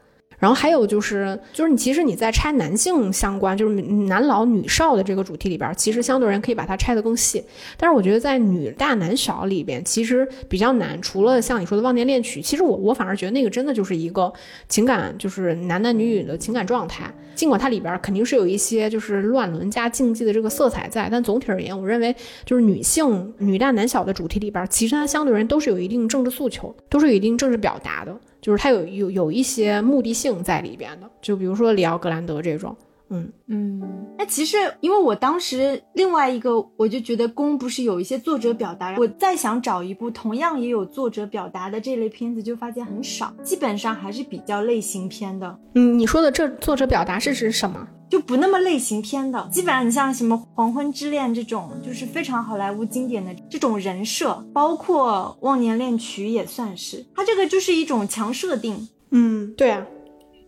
[0.42, 7.44] 然后还有就是，就是你其实你在拆男性相关，就是男老女少的这个主题里边，其实相对人可以把它拆得更细。
[7.78, 11.00] 但是我觉得在女大男小里边，其实比较难。
[11.00, 14.34] 除了像你说的忘年恋曲，其实我我反而觉得那个真的就是一个
[14.68, 17.14] 情感，就是男男女女的情感状态。
[17.36, 28.16] 尽管它里边肯定是有一些就是乱伦加竞技的这个色彩在，但总体而言，我认为就是女性女大男小的主题里边，其实它相对而言都是有一定政治诉求，都是有一定政治表达的。
[28.42, 32.76] 就是他有有有一些目的性在里边的，就比如说里奥格兰德这种，
[33.12, 33.82] 嗯嗯。
[34.18, 45.60] 那其实因为我当时另外一个，我就觉得宫不是有一些作者表达，我再想找一部同样也有作者表达的这类片子，就发现很少，基本上还是比较类型片的。
[45.76, 47.88] 嗯，你说的这作者表达是指什么？
[48.10, 58.90] 就不那么类型片的，基本上你像什么《黄昏之恋》这种，就是非常好莱坞经典的这种人设，包括《忘年恋曲》也算是，它这个就是一种强设定。
[59.12, 59.88] 嗯，对啊。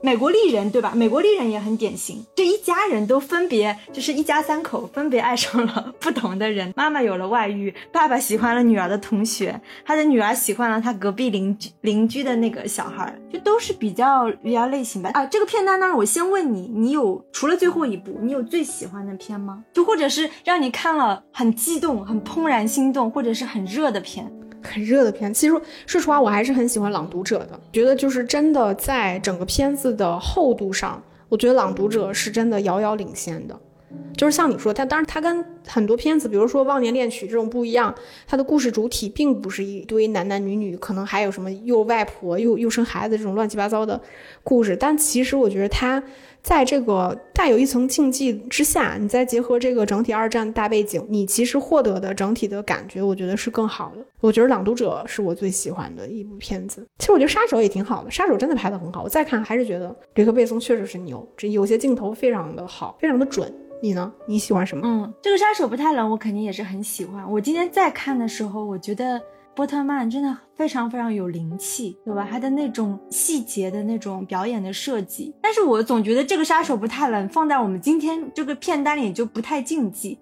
[0.05, 0.91] 美国丽人对吧？
[0.93, 6.73] 美国丽人也很典型，这一家人都分别就是一家三口分别爱上了 不同的人。
[6.75, 15.09] 妈妈有了外遇，爸爸喜欢了女儿的同学，他的女儿喜欢了他隔壁邻居邻居的那个小孩，就都是比较比较类型吧。
[15.13, 19.63] 啊，这个片单呢，我先问你，你有除了最后一部，你有最喜欢的片吗？
[19.71, 24.29] 就或者是让你看了很激动、很怦然心动，或者是很热的片？
[24.63, 25.53] 很热的片，其实
[25.85, 27.59] 说实话，我还是很喜欢《朗读者》的。
[27.71, 33.59] 觉得就是真的，在整个片子的厚度上，我觉得《朗读者》是真的遥遥领先的。
[34.15, 37.93] 就是像你说，它当然它跟很多片子，比如说《忘年恋曲》这种不一样，
[38.27, 43.99] 它的故事主体并不是一堆男男女女，可能还有什么又外婆又又生孩子这种乱七八糟的
[44.43, 44.75] 故事。
[44.75, 46.01] 但其实我觉得它。
[46.43, 54.05] 在这个带有一层禁忌之下，你再结合这个整体二战大背景，你其实获得的整体的感觉，我觉得是更好的。
[54.19, 56.85] 我觉得《朗读者》是我最喜欢的一部片子。
[56.99, 59.03] 其实我觉得《杀手》也挺好的，《杀手》真的拍得很好。
[59.03, 63.49] 我再看还是觉得吕克·贝松确实是牛，这有些镜头非常的好，非常的准。
[63.83, 64.09] 你呢？
[64.25, 64.87] 你喜欢什么？
[64.87, 67.29] 嗯，这个《杀手不太冷》我肯定也是很喜欢。
[67.29, 69.21] 我今天再看的时候，我觉得。
[69.55, 72.27] 波特曼真的非常非常有灵气，对吧？
[72.29, 80.17] 他的那种细节的那种表演的设计，但是我总觉得这个杀手不太冷，放在我们今天这个片单里就不太竞技。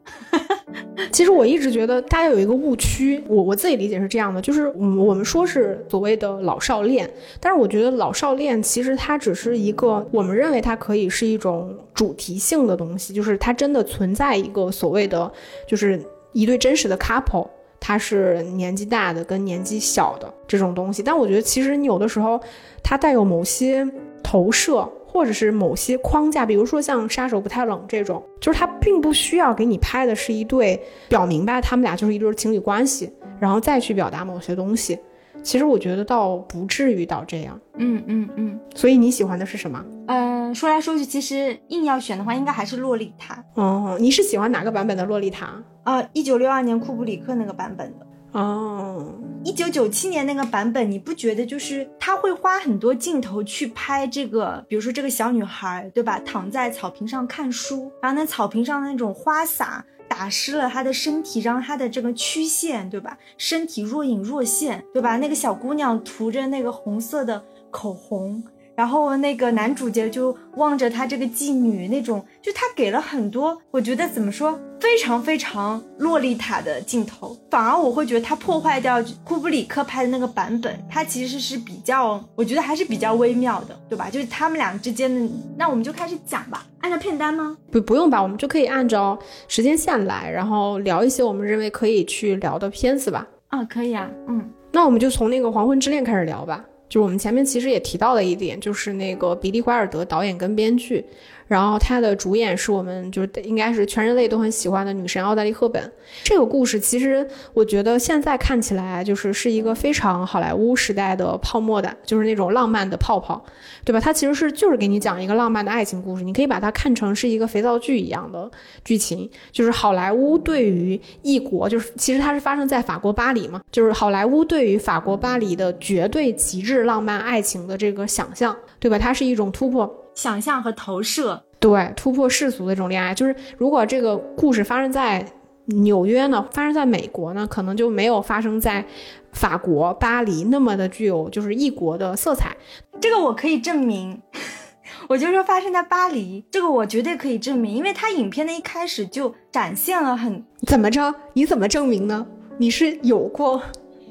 [1.13, 15.31] 其实我一直觉得大家有一个误区，我我自己理解是这样的，就是我们说是所谓的老少恋，但是我觉得老少恋其实它只是一个我们认为它可以是一种主题性的东西，就是它真的存在一个所谓的
[15.65, 16.01] 就是
[16.33, 17.47] 一对真实的 couple。
[17.83, 22.39] 它是年纪大的跟年纪小的这种东西，但我觉得其实你有的时候，
[22.81, 23.85] 它带有某些
[24.23, 34.97] 投射，或者是某些框架，比如说像杀手不太冷这种，就是他并不需要给你拍的是一对表明白他们俩就是一对情侣关系，然后再去表达某些东西。
[35.43, 37.59] 其实我觉得倒不至于到这样。
[37.77, 38.59] 嗯嗯嗯。
[38.75, 39.83] 所以你喜欢的是什么？
[40.07, 43.43] 嗯，说来说去，其实硬要选的话，应该还是洛丽塔。
[43.55, 45.61] 哦，你是喜欢哪个版本的洛丽塔？
[45.83, 48.07] 啊，一九六二年库布里克那个版本的。
[48.33, 56.17] 哦，一九九七年那个版本，你不觉得就是他会花很多镜头去拍这个，比如说这个小女孩，对吧？
[56.19, 63.17] 躺在草坪上看书，然后那草坪上的那种花洒打湿了她的身体，让她的这个曲线，对吧？
[63.37, 65.15] 身体若隐若现，对吧？
[65.15, 68.43] 那个小姑娘涂着那个红色的口红。
[68.81, 84.09] 然后那个男主角就望着他这个妓女，那种就他给了很多，我觉得怎么说，非常非常洛丽塔的镜头，反而我会觉得他破坏掉库布里克拍的那个版本，他其实是比较，我觉得还是比较微妙的，对吧？
[84.09, 87.55] 就是他们俩之间的，那我们就开始讲吧，按照片单吗？
[87.71, 89.15] 不，不用吧，我们就可以按照
[89.47, 93.27] 时间线来，然后聊一些我们认为可以去聊的片子吧。
[93.49, 96.65] 啊，可以啊，嗯，那我们就从那个《黄昏之恋》开始聊吧。
[96.91, 101.05] 就是我们前面其实也提到了一点，就是那个比利怀尔德导演跟编剧。
[101.51, 105.91] 然后它的主演是我们就是应该是全人类都很喜欢的女神奥黛丽·赫本。
[106.23, 113.43] 这个故事其实我觉得现在看起来就是是一个非常好莱坞时代的泡沫的，就是那种浪漫的泡泡，
[113.83, 113.99] 对吧？
[113.99, 118.49] 它其实是就是给你讲一个浪漫的爱情故事，你可以把它看成是一个肥皂剧一样的
[118.85, 119.29] 剧情。
[119.51, 128.97] 就是好莱坞对于异国，就是其实它是发生在法国巴黎嘛，就是好莱坞对于法国巴黎的绝对极致浪漫爱情的这个想象，对吧？
[128.97, 129.97] 它是一种突破。
[130.13, 135.25] 想象和投射，对突破世俗的这种恋爱，就是如果这个故事发生在
[135.65, 138.85] 纽约呢，发生在美国呢，可能就没有发生在
[139.31, 142.55] 法国巴黎那么的具有就是异国的色彩。
[142.99, 144.21] 这个我可以证明，
[145.07, 151.13] 我就说发生在巴黎，这个我绝对可以证明，因为它影片的一开始就展现了很怎么着？
[151.33, 152.25] 你怎么证明呢？
[152.57, 153.61] 你是有过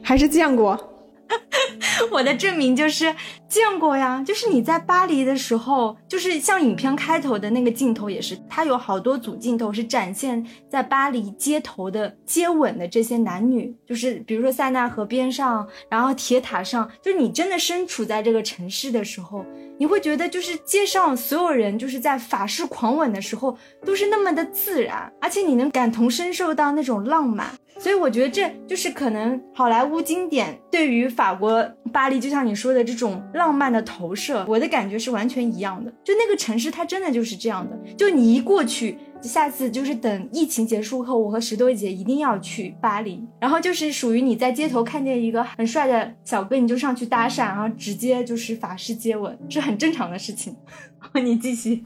[0.03, 0.90] 还是见过？
[2.13, 3.15] 我的证明就是
[3.49, 19.45] 见过呀，就是你在巴黎的时候，就是像影片开头的那个镜头也是，它有好多组镜头是展现在巴黎街头的接吻的这些男女，就是比如说塞纳河边上，然后铁塔上，就是你真的身处在这个城市的时候，
[19.81, 27.51] 你会觉得就是街上所有人就是在法式狂吻的时候都是那么的自然，而且你能感同身受到那种浪漫。
[27.79, 35.91] 所以我觉得这就是可能好莱坞经典对于法国巴黎，就像你说的这种浪漫的投射，我的感觉是完全一样的。
[36.05, 37.95] 就那个城市，它真的就是这样的。
[37.95, 43.23] 就你一过去，下次就是等疫情结束后，我和石头姐一定要去巴黎。
[43.39, 50.57] 然后就是属于你在街头看见一个很帅的小哥，你就上去搭讪，然后直接就是法式接吻，是很正常的事情。
[51.23, 51.83] 你继续。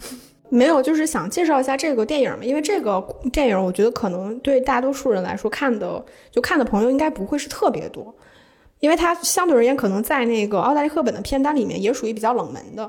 [0.51, 8.15] 没有，就是想介绍一下这个电影嘛，因为这个电影我觉得可能对大多数人来说看的就看的朋友应该不会是特别多，
[8.79, 12.89] 因为它相对而言可能在那个奥黛丽·赫本的片单里面也属于比较冷门的，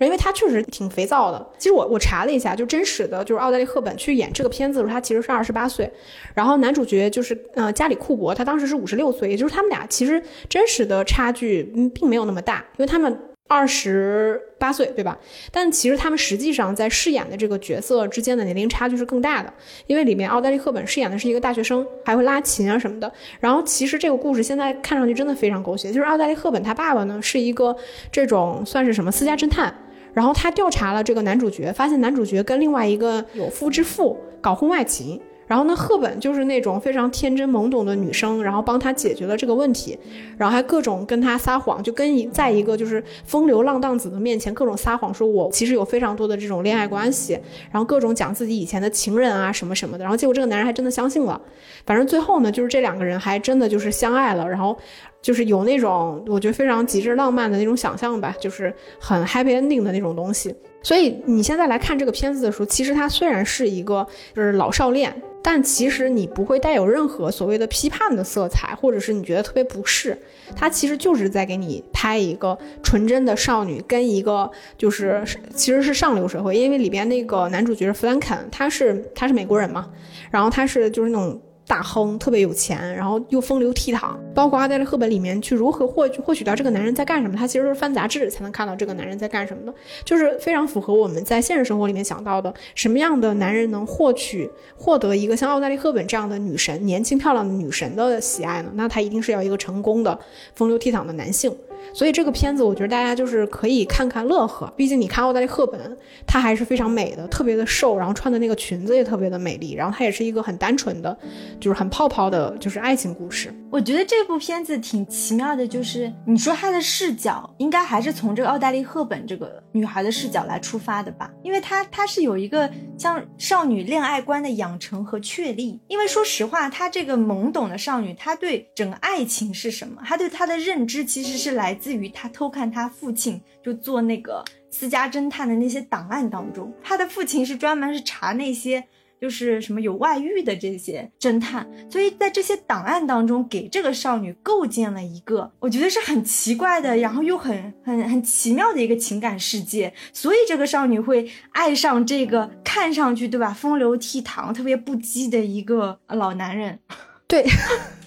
[0.00, 1.46] 因为他确实挺肥皂的。
[1.58, 5.90] 其实我我查了一下，就真实的就是奥黛丽·赫本去演这个片子的时候，她其实是二十八岁，
[6.34, 11.62] 然后男主角就是呃加里·库珀，他当时是五十六岁，也就是他们俩其实真实的差距
[11.94, 13.18] 并没有那么大，因为他们。
[13.48, 15.16] 二十八岁，对吧？
[15.52, 19.54] 但其实他们实际上在饰演的这个角色之间的年龄差距是更大的，
[19.86, 23.12] 因为里面奥黛丽·赫本饰演的是一个大学生，还会拉琴啊什么的。
[23.38, 27.76] 然后其实这个故事现在看上去真的非常狗血，就是奥黛丽·赫本她爸爸呢是一个
[28.10, 29.72] 这种算是什么私家侦探，
[30.16, 35.20] 然后他调查了这个男主角，发现男主角跟另外一个有夫之妇搞婚外情。
[35.46, 39.96] 然后呢，赫本就是那种非常天真懵懂的女生，然后帮他解决了这个问题，
[40.36, 47.34] 然后还各种跟他撒谎，就跟一在一个就是风流浪荡子的面前各种撒谎，说我其实有非常多的这种恋爱关系，
[47.70, 51.40] 然后各种讲自己以前的情人啊什么什么的，然后结果这个男人还真的相信了，
[51.84, 54.76] 反正最后呢，就是这两个人还真的就是相爱了，然后
[55.20, 60.54] 就是有那种我觉得非常极致浪漫的那种想象吧，就是很 happy ending 的那种东西。
[60.82, 65.14] 所以你现在来看这个片子的时候，其实它虽然是一个就是老少恋。
[65.42, 70.18] 但其实你不会带有任何所谓的批判的色彩，或者是你觉得特别不适，
[70.56, 75.22] 它其实就是在给你拍一个纯真的少女跟一个就是
[75.54, 79.88] 其实是上流社会，因为里边那个男主角弗兰肯，他是他是美国人嘛，
[80.32, 81.40] 然后他是就是那种。
[81.66, 84.14] 大亨特别有钱，然后又风流倜傥。
[84.34, 89.74] 包括阿黛丽·赫本里面去如何获取获取到这个男人在干什么，他其实是翻杂志才能看到这个男人在干什么的，
[90.04, 98.70] 就是非常符合我们在现实生活里面想到的，什么样的男人能获取获得一个像奥黛丽·赫本这样的女神、年轻漂亮的女神的喜爱呢？
[98.74, 100.18] 那他一定是要一个成功的
[100.54, 101.54] 风流倜傥的男性。
[101.92, 111.16] 所以这个片子我觉得大家就是可以看看乐呵，毕竟你看奥黛丽·赫本，她还是非常美的，特别的瘦，然后穿的那个裙子也特别的美丽，然后她也是一个很单纯的，
[111.58, 113.52] 就是很泡泡的，就是爱情故事。
[113.70, 125.78] 我觉得这部片子挺奇妙的，就是你说她的视角应该还是从这个奥黛丽·赫本这个女孩的视角来出发的吧，因为她她是有一个像少女恋爱观的养成和确立。
[125.88, 138.84] 因为说实话，她这个懵懂的少女，她对整个爱情是什么，她对她的认知其实是来自于他偷看他父亲就做那个私家侦探的那些档案当中，他的父亲是专门是查那些。
[139.18, 149.90] 就是什么有外遇的这些侦探，所以在这些档案当中，给这个少女构建了一个我觉得是很奇怪的，然后又很很很奇妙的一个情感世界。
[150.12, 156.78] 所以这个少女会爱上这个看上去对吧风流倜傥、特别不羁的一个老男人。
[157.26, 157.42] 对，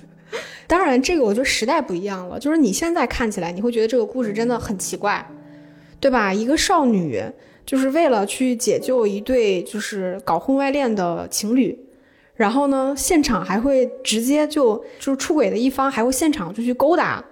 [0.70, 5.30] 当然这个我觉得时代不一样了，就是你现在看起来你会觉得这个故事真的很奇怪，
[6.00, 6.34] 对吧？
[6.34, 7.22] 一个少女。
[7.66, 11.78] 就是为了去解救一对就是搞婚外恋的情侣，
[12.34, 17.24] 然后呢，现场还会直接就就是出轨的一方还会现场就去勾搭，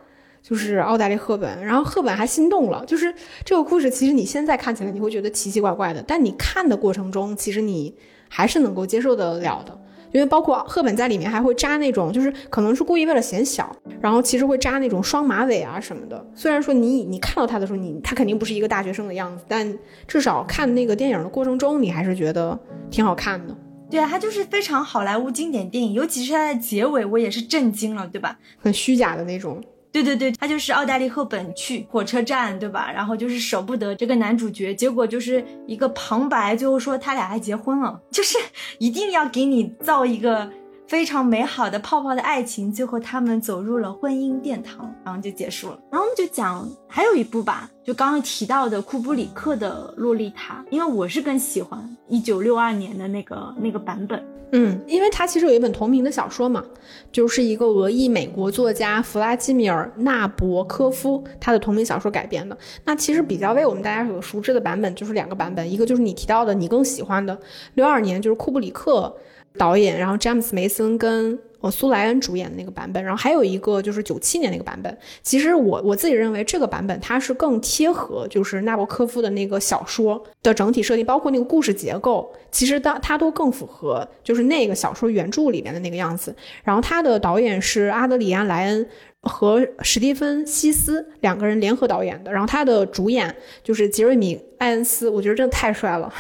[0.44, 2.86] 就是奥黛丽·赫本，然后赫本还心动了。
[2.86, 3.12] 就是
[3.44, 7.92] 这个故事，其实你现在看起来你会觉得奇奇怪怪的，但你看的过程中，其实你
[8.30, 9.76] 还是能够接受得了的。
[10.18, 16.26] 因为包括赫本在里面还会扎那种，就是可能是故意为了显小，然后其实会扎那种双马尾啊什么的。
[16.34, 22.60] 虽然说你你看到他的时候，你他肯定不是一个大学生的样子，但至少看那个电影的过程中，你还是觉得
[22.90, 23.56] 挺好看的。
[23.92, 28.40] 对啊，它就是非常好莱坞经典电影，尤其是它的结尾，我也是震惊了，对吧？
[28.58, 29.64] 很虚假的那种。
[30.04, 32.92] 对对对，他就是奥黛丽·赫本去火车站，对吧？
[32.92, 38.38] 然后就是舍不得这个男主角，结果就是一个旁白，最后说他俩还结婚了，就是
[38.78, 40.50] 一定要给你造一个
[40.88, 45.78] 非常美好的泡泡的爱情，最后他们走入了婚姻殿堂，然后就结束了。
[45.92, 54.26] 然后我们就讲还有一部吧，就刚刚提到的库布里克的《洛丽塔》，因为我是更喜欢一九六二年的那个那个版本。
[54.54, 56.64] 嗯，因为他其实有一本同名的小说嘛，
[57.12, 62.58] 就是一个俄裔美国作家弗拉基米尔·纳博科夫他的同名小说改编的。
[62.86, 67.38] 那其实比较为我们大家所熟知的版本就是两个版本，一个就是你提到的你更喜欢的
[67.74, 69.14] 六二年，就是库布里克
[69.58, 71.38] 导演，然后詹姆斯·梅森跟。
[71.60, 74.96] 呃，苏莱恩主演的那个版本，然后还有一个就是九七年那个版本。
[75.24, 86.34] 其实我我自己认为这个版本它是更贴合，就是纳博科夫的那个小说的整体设定，包括那个故事结构，其实它它都更符合就是那个小说原著里面的那个样子。
[86.64, 88.88] 然后他的导演是阿德里安·莱恩
[89.24, 92.32] 和史蒂芬·西斯两个人联合导演的。
[92.32, 96.14] 然后他的主演就是杰瑞米·艾恩斯，我觉得真的太帅了。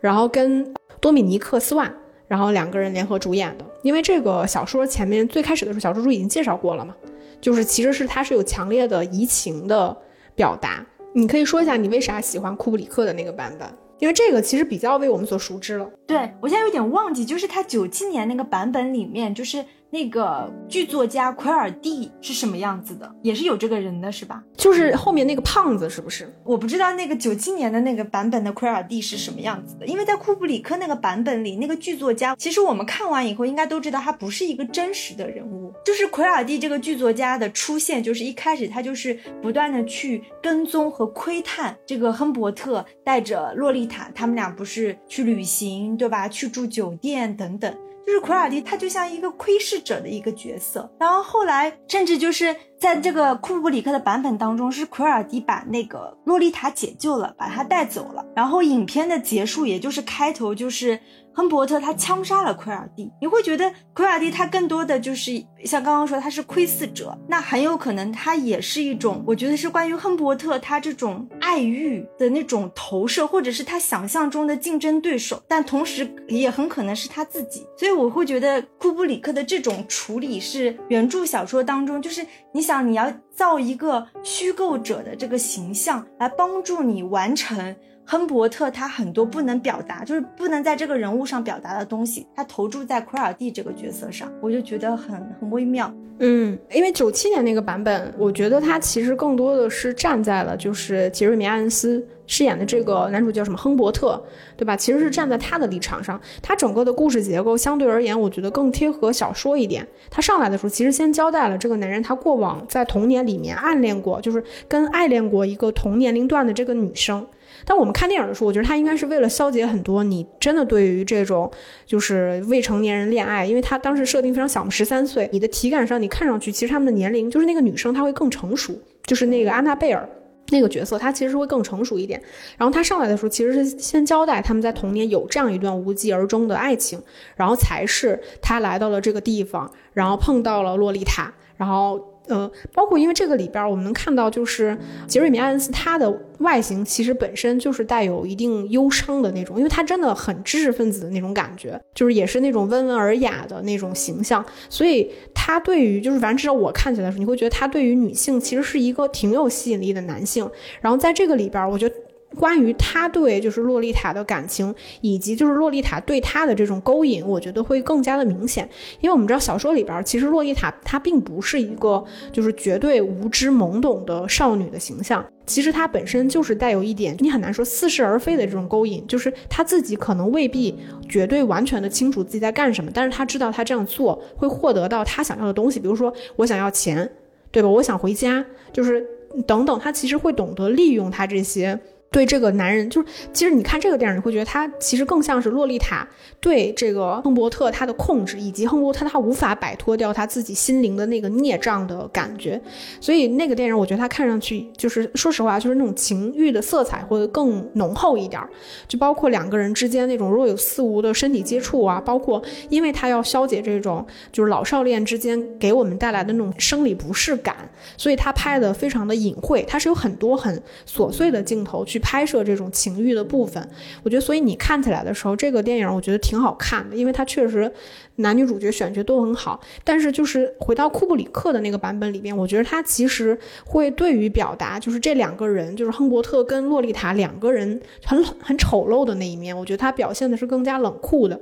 [0.00, 1.94] 然后跟多米尼克·斯万。
[2.26, 6.94] 然后两个人联合主演的，因为这个小说前面最开始的时候，小说书已经介绍过了嘛，
[7.40, 9.96] 就是其实是它是有强烈的移情的
[10.34, 10.84] 表达。
[11.12, 13.68] 你可以说一下你为啥喜欢库布里克的那个版本？
[13.98, 15.88] 因为这个其实比较为我们所熟知了。
[16.06, 19.64] 对我现在有点忘记，就是他九七年那个版本里面，就是。
[19.94, 23.08] 那个剧作家奎尔蒂是什么样子的？
[23.22, 24.42] 也是有这个人的是吧？
[24.56, 26.34] 就是后面那个胖子，是不是？
[26.42, 35.72] 我不知道那个九七年的那个版本的奎尔蒂是什么样子的，因为在库布里克那个版本里，那个剧作家其实我们看完以后应该都知道，他不是一个真实的人物。
[35.84, 46.28] 就是奎尔蒂这个剧作家的出现，就是一开始他就是不断的去跟踪和窥探这个亨伯特带着洛丽塔，他们俩不是去旅行对吧？
[46.28, 47.72] 去住酒店等等。
[48.06, 61.00] 就是奎尔迪，他就像一个窥视者的一个角色，然后后来甚至就是在这个库布里克的版本当中，是奎尔迪把那个洛丽塔解救了，把他带走了，然后影片的结束，也就是开头，就是。
[61.34, 65.32] 亨伯特他枪杀了奎尔蒂，你会觉得奎尔蒂他更多的就是
[65.64, 77.66] 像刚刚说他是窥视者，那很有可能他也是一种，我觉得是关于亨伯特他这种爱欲的那种投射，或者是他想象中的竞争对手，但同时也很可能是他自己。
[77.76, 87.74] 所以我会觉得库布里克的这种处理是原著小说当中，就是你想你要造一个虚构者的这个形象来帮助你完成。
[88.06, 95.92] 亨伯特他很多不能表达，就是不能在这个人物上表达的东西，他投注在奎尔蒂这个角色上，我就觉得很很微妙。
[96.20, 104.22] 嗯，因为九七年那个版本，我觉得他其实更多的是站在了就是杰瑞米·艾恩斯饰演的这个男主叫什么亨伯特，
[104.56, 104.76] 对吧？
[104.76, 109.84] 其实是站在他的立场上，他整个的故事结构相对而言，我觉得更贴合小说一点。
[110.08, 117.26] 他上来的时候，其实先交代了这个男人他过往在童年里面暗恋过，就是跟爱恋过一个同年龄段的这个女生。
[117.64, 121.50] 但我们看电影的时候，我觉得他应该是为了消解很多你真的对于这种
[121.86, 130.08] 就是未成年人恋爱，因为他当时设定非常小嘛，十三岁，你的体感上你看上去其实他们的年龄就是那个女生她会更成熟，就是那个安娜贝尔。
[130.50, 132.20] 那个角色他其实会更成熟一点，
[132.58, 137.02] 然后他上来的时候其实是先交代他们在童年有这样一段无疾而终的爱情，
[137.34, 142.13] 然后才是他来到了这个地方，然后碰到了洛丽塔，然后。
[142.26, 160.50] 呃，包括因为这个里边，我们能看到，就是杰瑞米·艾恩斯他的外形其实本身就是带有一定忧伤的那种，因为他真的很知识分子的那种感觉，就是也是那种温文尔雅的那种形象，所以他对于就是反正至少我看起来的时候，你会觉得他对于女性其实是一个挺有吸引力的男性，
[160.80, 161.94] 然后在这个里边，我觉得。
[162.34, 168.68] 关于他对就是洛丽塔的感情，以及就是洛丽塔对他的这种勾引，我觉得会更加的明显。
[169.00, 180.76] 因为我们知道小说里边，其实洛丽塔她并不是一个就是绝对无知懵懂的少女的形象，其实她本身就是带有一点你很难说似是而非的这种勾引，就是她自己可能未必
[181.08, 187.10] 绝对完全的清楚自己在干什么，但是她知道她这样做会获得到她想要的东西，比如说我想要钱，
[187.50, 187.68] 对吧？
[187.68, 189.06] 我想回家，就是
[189.46, 191.78] 等等，她其实会懂得利用她这些。
[192.14, 196.06] 对这个男人，就是其实你看这个电影，你会觉得他其实更像是洛丽塔
[196.38, 202.60] 对这个亨伯特他的控制，以及亨伯特他无法摆脱掉他自己心灵的那个孽障的感觉。
[203.00, 208.48] 所以那个电影，我觉得他看上去就是说实话，就是那种情欲的色彩会更浓厚一点儿。
[208.86, 217.56] 就包括两个人之间那种若有似无的身体接触啊，包括因为他要消解这种就是老少恋之间给我们带来的那种生理不适感，
[217.96, 222.03] 所以他拍的非常的隐晦，他是有很多很琐碎的镜头去。
[222.04, 223.66] 拍摄这种情欲的部分，
[224.02, 227.72] 我觉得，所以你看起来的时候，这个电影我觉得挺好看的，因为它确实
[228.16, 229.58] 男女主角选角都很好。
[229.82, 241.40] 但是就是回到库布里克的那个版本里边，我觉得他其实会对于表达就是这两个人，就是亨伯特跟洛丽塔两个人很很丑陋的那一面，我觉得他表现的是更加冷酷的。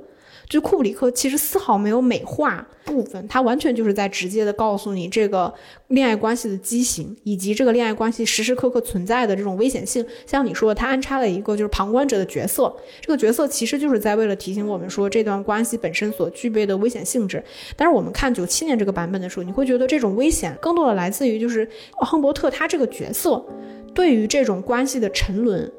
[0.52, 5.50] 就库布里克其实丝毫没有美化部分，他完全就是在直接的告诉你这个
[5.88, 10.04] 恋爱关系的畸形，以及这个恋爱关系时时刻刻存在的这种危险性。
[10.26, 17.42] 像你说，他安插了一个就是旁观者的角色，这个角色其实就是在为了提醒我们说这段关系本身所具备的危险性质。
[17.74, 23.42] 但是我们看九七年这个版本的时候，你会觉得这种危险更多的来自于就是亨伯特他这个角色
[23.94, 25.72] 对于这种关系的沉沦。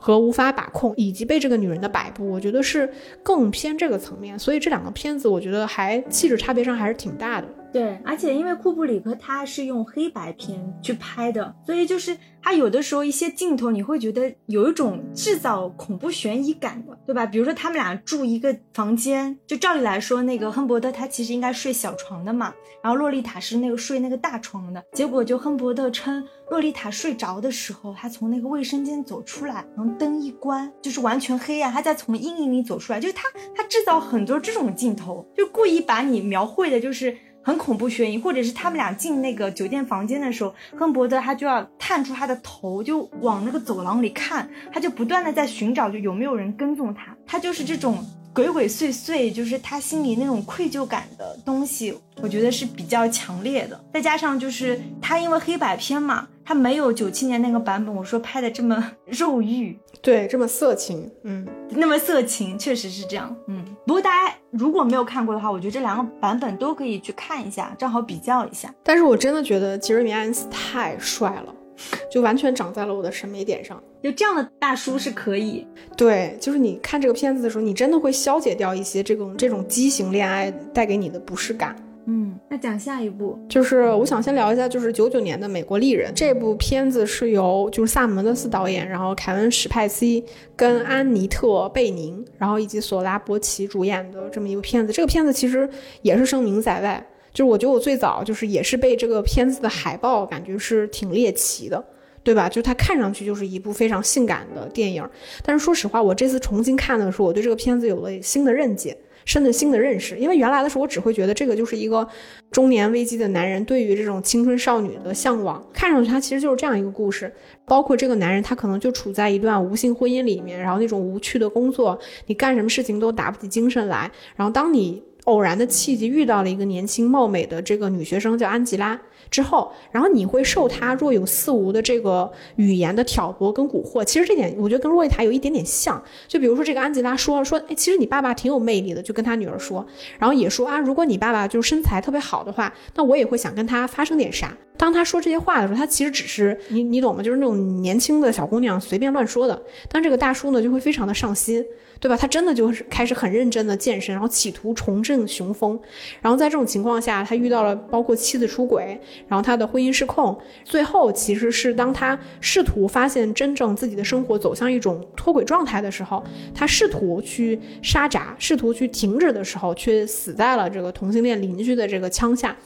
[0.00, 2.90] 和无法把控，以及被这个女人的摆布，我觉得是
[3.22, 4.36] 更偏这个层面。
[4.38, 7.46] 所以这两个片子，我觉得还气质差别上还是挺大的。
[7.72, 17.24] 对，而且因为库布里克他是用黑白片去拍的，所以就是他有的时候一些镜头你会觉得有一种制造恐怖悬疑感的，对吧？
[17.24, 22.52] 比如说他们俩住一个房间，就照理来说，那个亨伯特他其实应该睡小床的嘛，
[22.82, 37.16] 然后洛丽塔是那个睡那个大床的，结果就亨伯特称洛丽塔睡着的时候，他从那个卫生间走出来，然后灯一关，就是完全黑暗，他再从阴影里走出来，就是他他制造很多这种镜头，就故意把你描绘的就是。
[37.42, 53.80] 很恐怖悬疑，或者是他们俩进那个酒店房间的时候，亨伯特他就要探出他的头，就往那个走廊里看，他就不断的在寻找，就有没有人跟踪他，他就是这种鬼鬼祟祟，就是他心里那种愧疚感的东西，我觉得是比较强烈的。
[53.92, 59.78] 再加上就是他因为黑白片嘛，他没有九七年那个版本，我说拍的这么 肉欲。
[60.02, 63.64] 对，这么色情，嗯，那么色情，确实是这样，嗯。
[63.90, 68.72] 不过大家如果没有看过的话，我觉得这两个版本都可以去看一下，正好比较一下。
[68.84, 71.52] 但是我真的觉得杰瑞米·艾恩斯太帅了，
[72.08, 73.82] 就完全长在了我的审美点上。
[74.00, 75.66] 就这样的大叔是可以，
[75.96, 81.74] 对，就是你看这个片子的时候，你真的会消解掉一些这种这种畸形恋爱带给你的不适感。
[82.06, 90.24] 嗯，那讲下一部，就是我想先聊一下，就是九九年的《美国丽人》这部片子是由就是萨姆门德斯导演，然后凯文史派西
[90.56, 94.92] 跟安妮特贝宁，然后以及索拉伯奇主演的这么一部片子。
[94.92, 95.68] 这个片子其实
[96.02, 101.84] 也是声名在外，就是我觉得我最早就是也是被这个片子的海报感觉是挺猎奇的，
[102.24, 102.48] 对吧？
[102.48, 105.06] 就它看上去就是一部非常性感的电影，
[105.44, 108.96] 但是说实话，我这次重新看的时候，我对这个片子有了新的认解。
[109.24, 112.06] 深的新的认识，因为原来的时候我只会觉得这个就是一个
[112.50, 117.32] 中年危机的男人对于这种青春少女的向往，看上去他其实就是这样一个故事。
[117.66, 121.96] 包括这个男人，他可能就处在一段无性婚姻里面，然后那种无趣的工作，
[122.26, 124.10] 你干什么事情都打不起精神来。
[124.34, 129.00] 然后当你偶然的契机遇到了一个年轻貌美的这个女学生，叫安吉拉。
[129.30, 134.04] 之后，然后你会受他若有似无的这个语言的挑拨跟蛊惑。
[134.04, 136.02] 其实这点我觉得跟洛丽塔有一点点像。
[136.26, 139.86] 就比如说这个安吉拉说说，哎，其实你爸爸挺有魅力的，就跟他女儿说，
[140.18, 144.56] 然后也说啊，如果你爸爸就是身材特别好的话，那我也会想跟他发生点啥。
[144.76, 147.22] 当他说这些话的时候，他其实只是你你懂吗？
[147.22, 149.62] 就是那种年轻的小姑娘随便乱说的。
[149.90, 151.62] 但这个大叔呢，就会非常的上心，
[152.00, 152.16] 对吧？
[152.16, 155.20] 他真的就是开始很认真的健身，然后企图重振。
[155.28, 155.78] 雄风。
[156.22, 158.98] 然后在这种情况下，他遇到了包括妻子出轨，
[159.28, 166.24] 然后他的婚姻失控，最后其实是当他试图发现真正自己的生活走向一种脱轨状态的时候，
[166.54, 172.56] 他试图去杀闸，试图去停止的时候，却死在了这个同性恋邻居的这个枪下。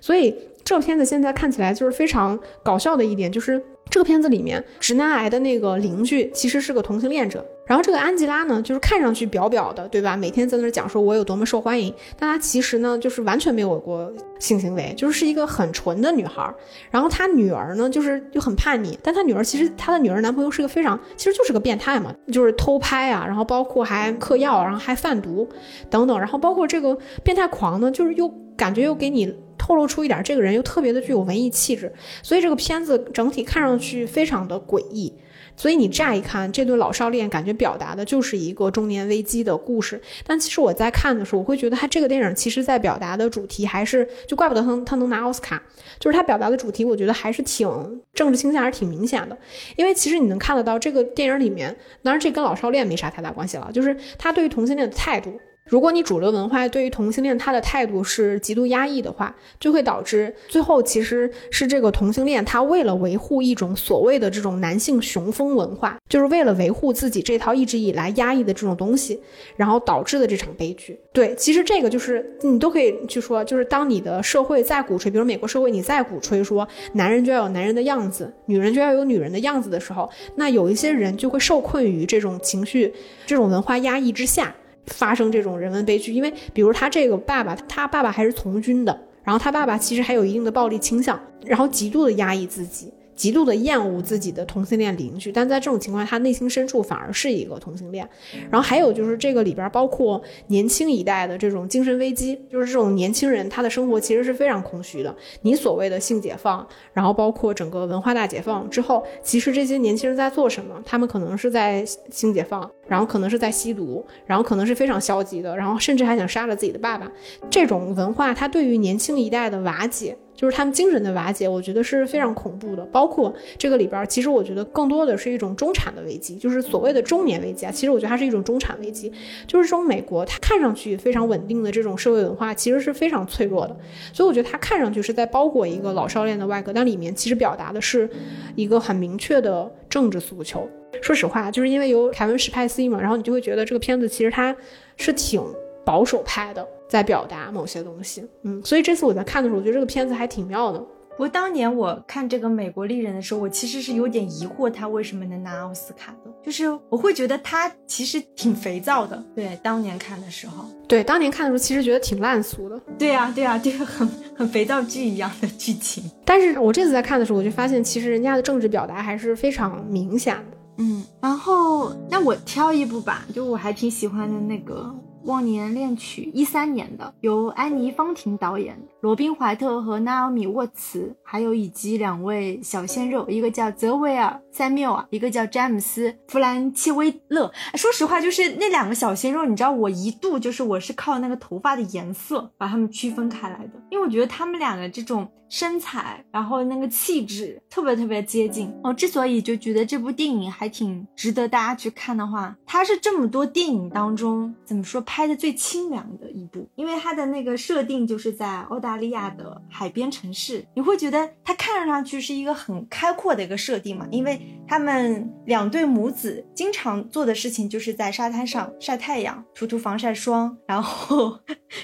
[0.00, 10.14] 所以这个片子现在看起来就是非常搞笑的一点，就是这个片子里面直男癌的那个邻居其实是个同性恋者，然后这个安吉拉呢，就是看上去表表的，对吧？
[10.14, 16.54] 每天在那儿讲说我有多么受欢迎，但她其实呢，就是完全没有过性行为，就是是一个很纯的女孩。
[16.90, 25.48] 然后她女儿呢，就是又很叛逆，但她女儿其实她的女儿男朋友是个非常，其实就是个变态嘛，就是偷拍啊，然后包括还嗑药，然后还贩毒
[25.88, 26.94] 等等，然后包括这个
[27.24, 29.34] 变态狂呢，就是又感觉又给你。
[29.58, 35.14] 透露出一点，这个人又特别的具有文艺气质，所以这个片子整体看上去非常的诡异。
[35.56, 40.00] 所以你乍一看这对老少恋，感觉表达的就是一个中年危机的故事。
[40.26, 45.62] 但其实我在看的时候，我会觉得他这个电影其实在表达的主题还是，就怪不得他他能拿奥斯卡，
[45.98, 47.68] 就是他表达的主题，我觉得还是挺
[48.12, 49.36] 政治倾向，还是挺明显的。
[49.76, 55.38] 因为其实你能看得到这个电影里面，当然这跟老少恋没啥太大关系了，就是他对于同性恋的态度。
[55.72, 69.18] 如果你主流文化对于同性恋他的态度是极度压抑的话，就会导致最后其实是这个同性恋他为了维护一种所谓的这种男性雄风文化，就是为了维护自己这套一直以来压抑的这种东西，
[69.56, 71.00] 然后导致的这场悲剧。
[71.10, 82.92] 对，其实这个就是你都可以去说，就是当你的社会在鼓吹，比如美国社会你在鼓吹说男人就要有男人的样子，女人就要有女人的样子的时候，那有一些人就会受困于这种情绪、
[83.24, 84.54] 这种文化压抑之下。
[84.86, 92.92] 发生这种人文悲剧，因为比如他这个爸爸，他爸爸还是从军的，然后他爸爸其实还有一定的暴力倾向，然后极度的压抑自己。
[93.22, 98.08] 极度的厌恶自己的同性恋邻居，但在这种情况下，他内心深处反而是一个同性恋。
[98.50, 105.14] 然后还有就是这个里边包括年轻一代的这种精神危机，就是这种年轻人他的生活其实是非常空虚的。
[105.42, 110.82] 你所谓的性解放，然后包括整个文化大解放之后，其实这些年轻人在做什么？
[110.84, 117.08] 他们可能是在性解放，然后可能是在吸毒，然后可能是非常消极的，然后甚至还想杀了自己的爸爸。
[117.48, 120.16] 这种文化，它对于年轻一代的瓦解。
[120.42, 122.84] 就是他们精神的瓦解，我觉得是非常恐怖的。
[122.86, 127.70] 包括这个里边，其实我觉得更多的是一种中产的危机，就是所谓的中年危机啊。
[127.70, 129.08] 其实我觉得它是一种中产危机，
[129.46, 133.76] 就是这种美国它看上去非常稳定的这种社会文化，其实是非常脆弱的。
[134.12, 138.10] 所以我觉得它看上去是在包裹一个老少恋的外壳，但里面其实表达的是
[138.56, 140.68] 一个很明确的政治诉求。
[141.00, 144.54] 说实话，就是因为有凯文史派西嘛，然后你就会觉得这个片子其实它
[144.96, 145.40] 是挺
[145.84, 146.66] 保守派的。
[146.92, 150.78] 在表达某些东西，嗯，所以这次我在看的时候，我觉得这个片子还挺妙的。
[151.12, 156.30] 不过当年我看这个《美国丽人》的时候，我其实是有点疑惑，他为什么能拿奥斯卡的？
[156.44, 159.24] 就是我会觉得他其实挺肥皂的。
[159.34, 162.78] 对，当年看的时候，对，当年看的时候其实觉得挺烂俗的。
[162.98, 166.04] 对呀，对呀，这个很很肥皂剧一样的剧情。
[166.26, 170.58] 但是我这次在看的时候，我就发现其实人家的政治表达还是非常明显的。
[170.76, 174.94] 嗯，然后那我挑一部吧，就我还挺喜欢的那个。
[175.24, 187.50] 忘年恋曲一三年的，由安妮·方婷导演，罗宾·怀特和娜奥米·沃茨，还有以及两位小鲜肉，一个叫泽维尔·塞缪尔，一个叫詹姆斯·弗兰切威勒。
[187.74, 195.28] 说实话，就是那两个小鲜肉，你知道，我一度就是我是靠那个头发的颜色把他们区分开来的，因为我觉得他们两个这种。
[195.52, 198.72] 身材，然后那个气质特别特别接近。
[198.82, 221.38] 我之所以就觉得这部电影还挺值得大家去看的话，它是这么多电影当中怎么说拍的最清凉的一部，因为它的那个设定就是在澳大利亚的海边城市，你会觉得它看上去是一个很开阔的一个设定嘛，因为他们两对母子经常做的事情就是在沙滩上晒太阳，涂涂防晒霜，然后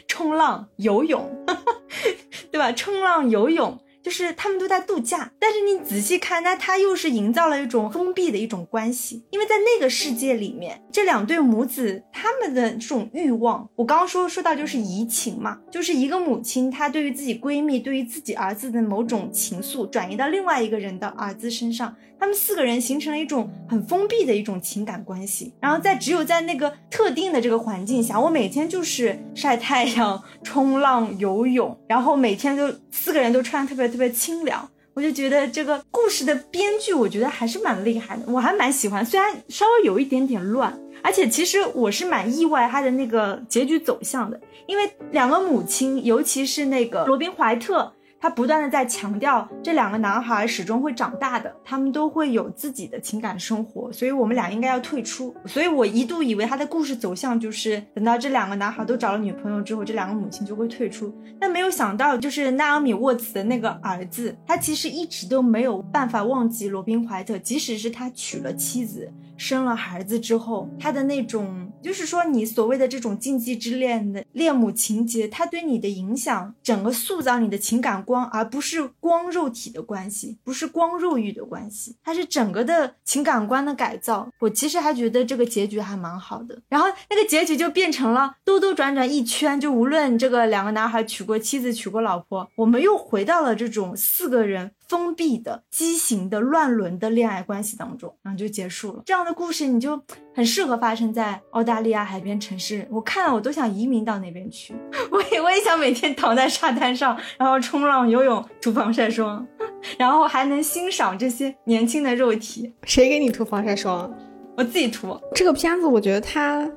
[0.07, 1.29] 冲浪、游泳。
[2.51, 2.73] 对吧？
[2.73, 5.31] 冲浪、游泳，就是他们都在度假。
[5.39, 21.95] 但是你仔细看，那他又是营造了一种封闭的一种关系，因为在那个世界里面，这两对母子他们的这种欲望，我刚刚说说到就是移情嘛，就是一个母亲她对于自己闺蜜、对于自己儿子的某种情愫转移到另外一个人的儿子身上。
[22.21, 47.93] 他们四个人形成了一种很封闭的一种情感关系，然后在只有在那个特定的这个环境下，我每天就是晒太阳、冲浪、游泳，然后每天都四个人都穿特别特别清凉，我就觉得这个故事的编剧，我觉得还是蛮厉害的，我还蛮喜欢，虽然稍微有一点点乱，而且其实我是蛮意外他的那个结局走向的，因为两个母亲，尤其是那个罗宾怀特。
[48.21, 55.35] 他不断的在强调这两个男孩始终会长大的，他们都会有自己的情感生活，所以我们俩应该要退出。
[55.47, 61.15] 所以我一度以为他的故事走向就是等到这两个男孩都找了女朋友之后，这两个母亲就会退出。
[61.41, 69.09] 但没有想到，就是奈奥米沃茨的那个儿子，他其实一直都没有办法忘记罗宾怀特，即使是他娶了妻子。
[69.39, 84.29] 生了孩子之后，他的那种，就是说你所谓的这种禁忌之恋的恋母情节，他对你的影响，整个塑造你的情感观，而不是光肉体的关系，不是光肉欲的关系，它是整个的情感观的改造。
[84.41, 86.61] 我其实还觉得这个结局还蛮好的。
[86.69, 94.73] 然后那个结局就变成了兜兜转转一圈，就无论这个两个男孩娶过妻子，娶过老婆，我们又回到了这种四个人。
[94.89, 99.03] 封闭的、畸形的、乱伦的恋爱关系当中，然后就结束了。
[99.05, 100.01] 这样的故事你就
[100.35, 102.87] 很适合发生在澳大利亚海边城市。
[102.91, 104.75] 我看了我都想移民到那边去。
[105.11, 109.47] 我也我也想每天躺在沙滩上，然后冲浪、游泳、涂防晒霜，
[109.99, 112.73] 然后还能欣赏这些年轻的肉体。
[112.85, 114.11] 谁给你涂防晒霜？
[114.57, 115.17] 我自己涂。
[115.35, 116.69] 这个片子我觉得他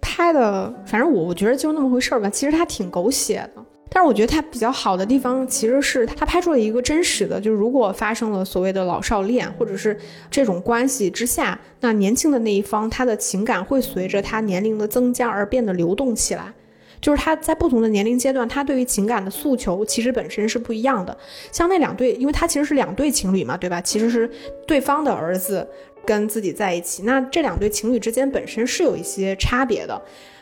[0.00, 2.30] 拍的，反正我我觉得就那么回事儿吧。
[2.30, 3.64] 其实他挺狗血的。
[3.92, 9.98] 但是我觉得它比较好的地方，其实是它拍出了一个真实的，就是如果发生了所谓的老少恋，或者是
[10.30, 16.52] 这种关系之下，那年轻的那一方他的情感会随着他年龄的增加而变得流动起来，
[17.00, 21.16] 就是他在不同的年龄阶段，他对于情感的诉求其实本身是不一样的。
[21.50, 23.80] 像那两对，因为他其实是两对情侣嘛，对吧？
[23.80, 24.30] 其实是
[24.68, 25.66] 对方的儿子
[26.04, 30.00] 跟自己在一起，那这两对情侣之间本身是有一些差别的。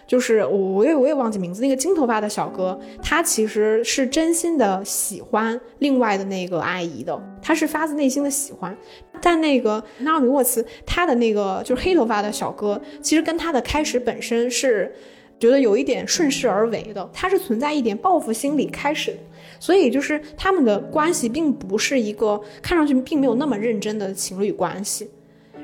[0.08, 8.74] 就是我，我也我也忘记名字，那个金头发的小哥，他其实是真心的喜欢另外的那个阿姨的，他是发自内心的喜欢。
[9.20, 14.90] 但那个纳奥米沃茨，他的那个就是黑头发的小哥，其实跟他的开始本身是
[15.38, 19.14] 觉得有一点顺势而为的，他是存在一点报复心理开始，
[19.60, 25.10] 所以就是他们的关系并不是一个看上去并没有那么认真的情侣关系，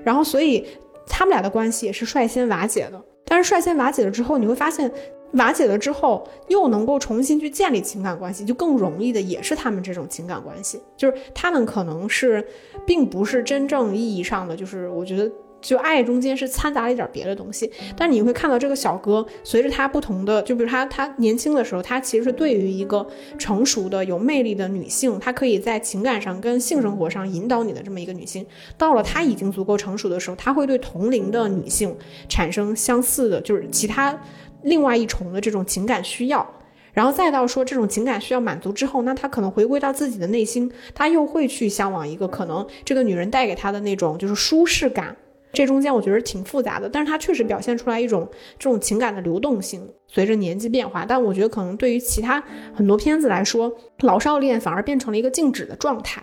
[0.03, 0.67] 然后所以
[1.07, 3.03] 他们俩的关系也是率先瓦解的。
[3.35, 4.89] 但是率先瓦解了之后，你会发现，
[5.33, 12.47] 瓦解了之后又能够重新去建立情感关系，就更容易的也是他们这种情感关系，就是他们可能是，
[12.87, 15.29] 并不是真正意义上的，就是我觉得。
[15.65, 23.05] 就爱中间是掺杂了一点别的东西，但你会看到这个小哥随着他不同的，就比如他他年轻的时候，他其实是对于一个
[23.39, 28.45] 成熟的有魅力的女性，他可以在情感上跟性生活上引导你的这么一个女性，
[28.77, 31.97] 到了他已经足够成熟的时候，他会对同龄的女性
[32.29, 34.15] 产生相似的，就是其他
[34.63, 36.47] 另外一重的这种情感需要，
[36.93, 45.17] 然后再到说这种情感需要满足之后，那他可能回归到自己的内心，他又会去向往一个可能这个女人带给他的那种就是舒适感。
[45.55, 48.29] 这中间我觉得挺复杂的，但是它确实表现出来一种
[48.59, 51.07] 这种情感的流动性，随着年纪变化。
[51.09, 52.43] 但我觉得可能对于其他
[52.75, 56.23] 很多片子来说，老少恋反而变成了一个静止的状态。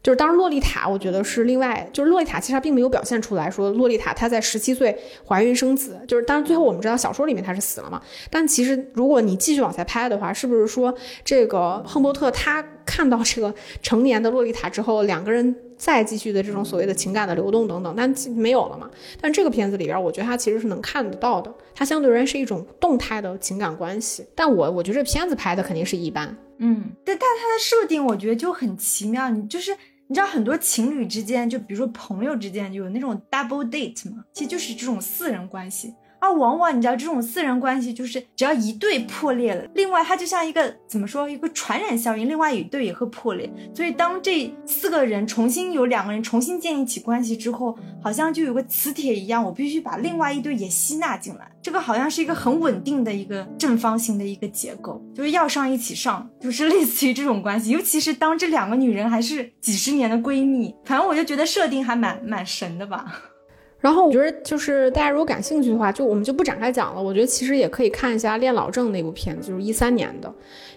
[0.00, 4.96] 就是当然，洛丽塔我觉得是另外，就是洛丽塔其实它并没有表现出来说洛丽塔她在十七岁
[5.26, 8.00] 怀孕生子，就是当然最后我们知道小说里面她是死了嘛。
[8.30, 10.94] 但其实如果你继续往下拍的话，是不是说
[11.24, 13.52] 这个亨伯特他看到这个
[13.82, 15.54] 成年的洛丽塔之后，两个人？
[15.78, 18.90] 再继续的这种所谓的情感的流动等等，但没有了嘛？
[19.20, 24.26] 但这个片子里边，我觉得它其实是能看得到的，它相对而言是一种动态的情感关系。
[24.34, 29.30] 但我我觉得这片子拍的肯定是一般，嗯，但但它的设定我觉得就很奇妙。
[29.30, 29.70] 你就是
[30.08, 35.94] 你知道很多情侣之间，就比如说朋友之间有那种 double date 嘛，其实就是这种四人关系。
[36.20, 43.50] 而往往你知道这种私人关系，就是只要一对破裂了，另外它就像一个怎么说，一个传染效应，另外一对也会破裂。
[43.74, 51.50] 所以当这四个人重新有两个人重新建立起关系之后，好像就有个磁铁一样，我必须把另外一对也吸纳进来。
[51.60, 57.70] 这个好像是一个很稳定的一个正方形的一个结构，就是要上一起上，就是类似于这种关系。
[57.70, 63.04] 尤其是当这两个女人还是几十年的闺蜜，反正我就觉得设定还蛮蛮神的吧。
[63.80, 67.00] 然后我觉得，就是大家如果感兴趣的话，就我们就不展开讲了。
[67.00, 70.28] 我觉得其实也可以看一下《恋老症》那部片子，就是一三年的，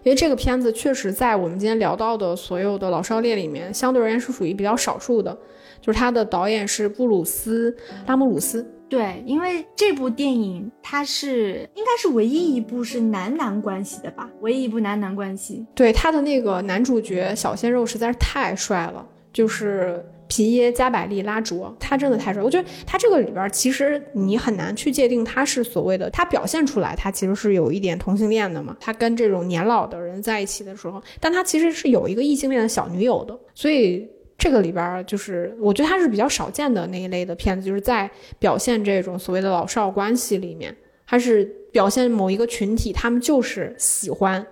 [0.03, 5.35] 因为这个片子确实在我们今天聊到的所有的老少恋里面，相对而言是属于比较少数的。
[5.81, 7.71] 就是他的导演是布鲁斯·
[8.05, 8.63] 拉姆鲁斯。
[8.87, 14.29] 对，因为这部电影它是应该是唯一一部是男男关系的吧？
[14.41, 15.65] 唯一一部男男关系。
[15.73, 20.05] 对，他的那个男主角小鲜肉实在是太帅了，就是。
[20.31, 22.41] 皮耶加百利拉卓，他真的太帅。
[22.41, 28.77] 我觉得他这个里边，其实你很难去界定他是所谓的，他表现出来他其实是有一点同性恋的嘛。
[28.79, 33.37] 他跟这种年老的人在一起的时候，但他其实是有一个异性恋的小女友的。
[33.53, 38.09] 所以这个里边就是，我觉得他是比较少见的那一类的片子，就是在
[38.39, 40.73] 表现这种所谓的老少关系里面，
[41.05, 44.47] 他是表现某一个群体，他们就是喜欢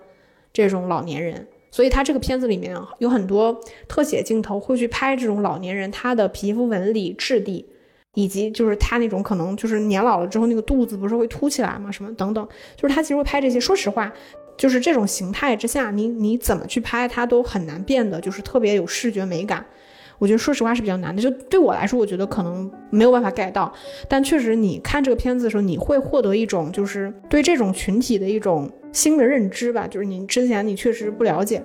[0.52, 1.48] 这种老年人。
[1.70, 7.64] 所以他这个片子里面有很多特写镜头会去拍这种老年人他的皮肤纹理质地，
[8.14, 11.90] 以及就是他那种可能就是年老了之后那个肚子不是会凸起来吗？
[11.90, 12.46] 什么等等，
[12.76, 13.60] 就是他其实会拍这些。
[13.60, 14.12] 说实话，
[14.56, 19.64] 就是这种形态之下，你你怎么去拍它都很难变得就是特别有视觉美感。
[20.18, 23.72] 我觉得说实话是比较难的，就对我来说，我觉得可能没有办法 get 到。
[24.06, 29.86] 但确实，你看这个片子的时候，你会获得一种就是对这种群体的一种新的认知吧。
[29.86, 31.62] 就是你之前你确实不了解，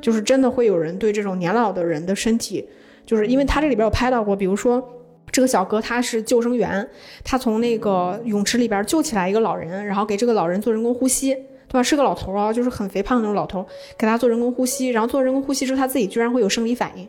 [0.00, 2.68] 就是真的会有人对这种年老的人的身体，
[3.06, 4.82] 就是因为他这里边有拍到过，比如说
[5.30, 6.86] 这个小哥他是救生员，
[7.24, 11.82] 他从那个泳池里边救起来一个老人，然后给这个老人做人工呼吸，对吧？
[11.82, 13.66] 是个老头啊，就是很肥胖的那种老头，
[13.96, 17.08] 给他做人工呼吸，然后做人工呼吸之后，他自己居然会有生理反应。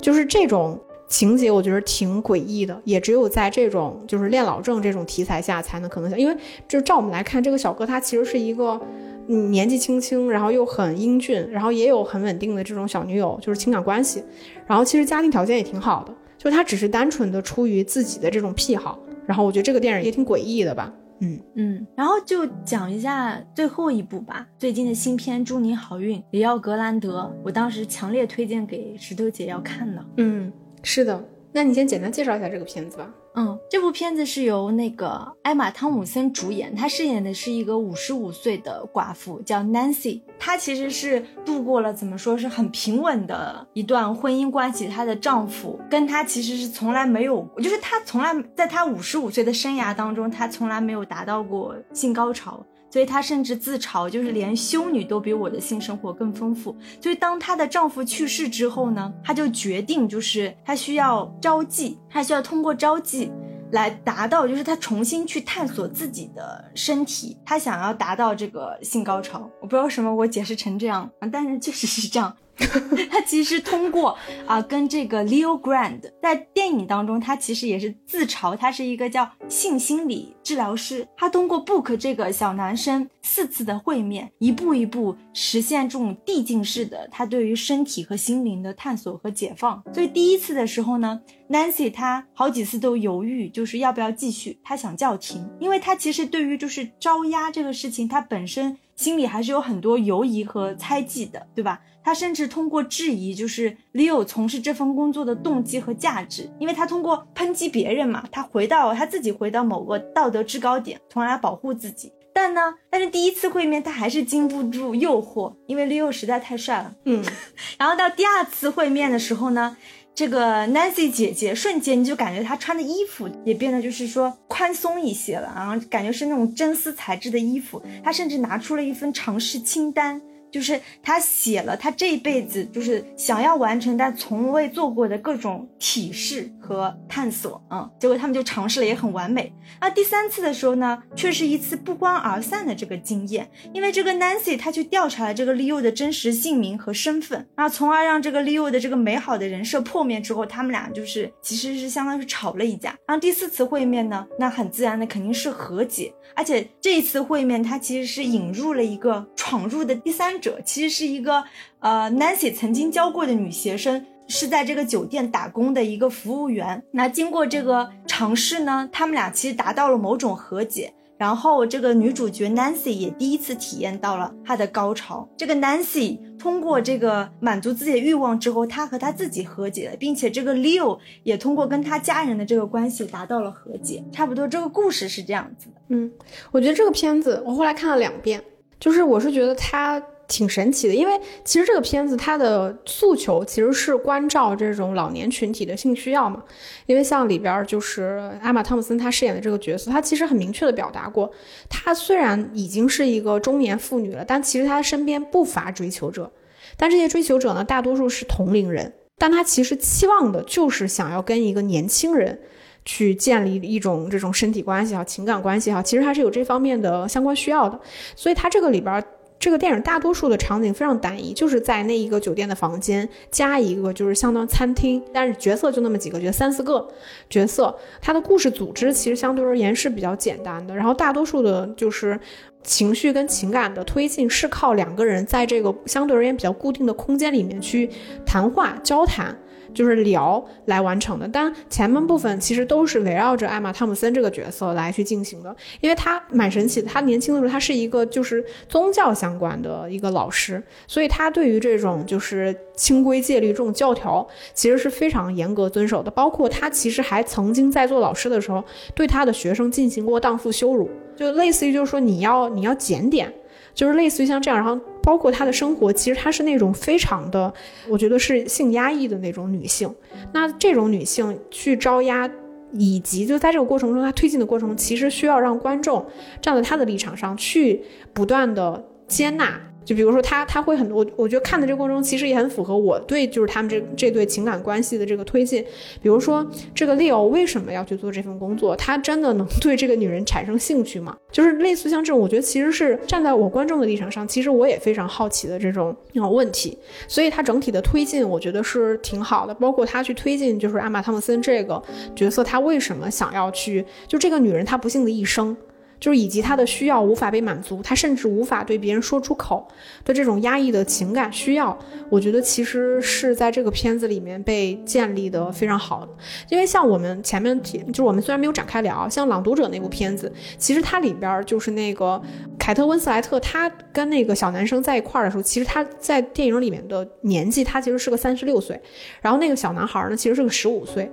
[0.00, 6.36] 就是这种情节，我觉得挺诡异的，也只有在这种就是恋老症这种题材下才能可能想，因为
[6.66, 8.80] 就是照我们来看，这个小哥他其实是一个
[9.28, 14.24] 嗯年纪轻轻，然后又很英俊，然后也有很稳定的这种小女友，就是情感关系，
[14.66, 20.92] 然后其实家庭条件也挺好的，就是他只是单纯的出于自己的这种癖好，然后我觉得这个电影也挺诡异的吧。
[21.20, 24.44] 嗯嗯，然后就讲一下最后一部吧。
[24.58, 30.04] 最近的新片《祝你好运》，里奥格兰德，我当时强烈推荐给石头姐要看的。
[30.16, 30.52] 嗯，
[30.84, 33.10] 是的，那你先简单介绍一下这个片子吧。
[33.36, 40.20] 嗯，这部片子是由那个艾玛汤姆森主演，她饰演的是一个五十五岁的寡妇，叫 Nancy。
[40.38, 44.86] 她其实是度过了怎么说是很平稳的一段婚姻关系。
[44.86, 52.64] 她的丈夫跟她其实是从来没有，就是她从来在她五十五岁的生涯当中，她从来没有达到过性高潮。
[52.94, 56.76] 所以她甚至自嘲，就是连修女都比我的性生活更丰富。
[57.00, 63.32] 所以当她的丈夫去世之后呢，她就决定，就是她需要招妓，她需要通过招妓
[63.72, 69.50] 来达到，就是她重新去探索自己的身体，她想要达到这个性高潮。
[69.60, 72.32] 我不知道为什么我解释成这样，但是确实是这样。
[73.10, 81.06] 他其实通过啊，跟这个 Leo Grand 在电影当中，他其实也是自嘲，他是一个叫性心理治疗师。
[81.16, 89.82] 他通过 Book 这个小男生四次的会面，一步一步实现这种递进式的他对于身体和心灵的探索和解放。
[89.92, 101.80] 所以第一次的时候呢，Nancy 他好几次都犹豫，就是要不要继续，他想叫停，因为他其实对于就是招压这个事情，他本身心里还是有很多犹疑和猜忌的，对吧？
[102.04, 112.12] 他甚至通过质疑，就是 Leo 从事这份工作的动机和价值，因为他通过抨击别人嘛，他回到他自己回到某个道德制高点，从而来保护自己。
[112.34, 116.94] 但呢，但是第一次会面他还是经不住诱惑，因为 Leo 实在太帅了。
[117.04, 117.24] 嗯，
[117.78, 119.76] 然后到第二次会面的时候呢，
[120.14, 127.80] 这个 Nancy 姐姐瞬间你就感觉她穿的衣服也变得就是说宽松一些了，然后感觉是那种真丝材质的衣服。
[128.02, 130.20] 她甚至拿出了一份尝试清单。
[130.54, 139.52] 就是他写了他这一辈子就是想要完成但从未做过的各种体式和探索嗯，结果他们就尝试了也很完美。
[139.80, 152.90] 那第三次的时候呢，却是一次不欢而散的这个经验，因为这个 Nancy 她去调查了这个 Leo 的真实姓名和身份，然后从而让这个 Leo 的这个美好的人设破灭之后，他们俩就是其实是相当于吵了一架。
[153.08, 160.40] 然后第四次会面呢，那很自然的肯定是和解，而且这一次会面他其实是引入了一个闯入的第三。
[160.44, 161.42] 者其实是一个
[161.80, 166.82] 呃，Nancy 曾经教过的女学生，是在这个酒店打工的一个服务员。
[166.92, 170.92] 那经过这个尝试呢，他们俩其实达到了某种和解。
[171.16, 175.26] 然后这个女主角 Nancy 也第一次体验到了她的高潮。
[175.36, 184.04] 这个 Nancy 通过这个满足自己的欲望之后，她和她自己和解了，并且这个 Leo 也通过跟他家人的这个关系达到了和解。
[184.10, 185.74] 差不多这个故事是这样子的。
[185.90, 186.10] 嗯，
[186.50, 188.42] 我觉得这个片子我后来看了两遍，
[188.80, 190.02] 就是我是觉得它。
[190.34, 191.12] 挺神奇的，因为
[191.44, 196.42] 其实这个片子它的诉求其实是关照这种老年群体的性需要嘛。
[196.86, 201.30] 因为像里边就是艾玛汤姆森她饰演的这个角色，她其实很明确的表达过，
[201.70, 206.28] 她虽然已经是一个中年妇女了，但其实她身边不乏追求者。
[206.76, 212.40] 但这些追求者呢，大多数是同龄人，但她其实期望的就是想要跟一个年轻人
[212.84, 217.80] 去建立一种这种身体关系哈、情感关系哈，其实还是有这方面的相关需要的。
[218.16, 219.02] 所以他这个里边。
[219.38, 226.88] 这个电影大多数的场景非常单一，就是在那一个酒店的房间加一个就是相当餐厅，但是角色就那么几个，角三四个
[227.28, 232.18] 角色，它的故事组织其实相对而言是比较简单的，然后大多数的就是
[232.62, 237.90] 情绪跟情感的推进是靠两个人在这个相对而言比较固定的空间里面去
[238.24, 239.36] 谈话交谈。
[239.74, 241.28] 就是聊来完成的。
[241.28, 246.88] 但前半部分其实都是围绕着艾玛汤姆森这个角色来去进行的，因为他蛮神奇的。
[246.88, 256.10] 他年轻的时候，他是一个就是宗教相关的一个老师，所以他对于这种就是清规戒律这种教条，其实是非常严格遵守的。
[256.10, 258.64] 包括他其实还曾经在做老师的时候，
[258.94, 263.32] 对他的学生进行过荡妇羞辱，就类似于就是说你要你要检点。
[263.74, 267.52] 就是类似于像这样，然后包括她的生活，其实她是那种非常的，
[267.88, 269.92] 我觉得是性压抑的那种女性。
[270.32, 272.28] 那这种女性去招压，
[272.72, 276.04] 以及就在这个过程中，她推进的过程中，其实需要让观众
[276.40, 277.82] 站在她的立场上去
[278.12, 279.60] 不断的接纳。
[279.84, 285.62] 就比如说他，他会很多，我觉得看的这个过程中，其实也很符合我对就是他们这这对情感关系的这个推进。
[286.00, 288.74] 比如说这个 Leo 为什么要去做这份工作？
[288.76, 291.16] 他真的能对这个女人产生兴趣吗？
[291.30, 296.78] 就是类似像这种，我觉得其实是站在我观众的立场上，其实我也非常好奇的这种问题。
[297.06, 299.54] 所以他整体的推进，我觉得是挺好的。
[299.54, 301.82] 包括他去推进就是艾玛汤姆森这个
[302.16, 303.84] 角色，他为什么想要去？
[304.06, 305.56] 就这个女人她不幸的一生。
[306.04, 309.66] 就是以及他的需要无法被满足，他甚至无法对别人说出口
[310.04, 311.74] 的这种压抑的情感需要，
[312.10, 316.12] 我觉得其实是在这个片子里面被建立的非常好的。
[316.50, 322.20] 因为像我们前面提，就是我们虽然没有展开聊，像《朗读者》那部片子，其实它里边就是那个
[322.58, 328.78] 凯特温斯莱特，她跟那个小男生在一块儿的时候，其实他在电影里面的年纪，他其实是个三十六岁，
[329.22, 331.10] 然后那个小男孩呢，其实是个十五岁。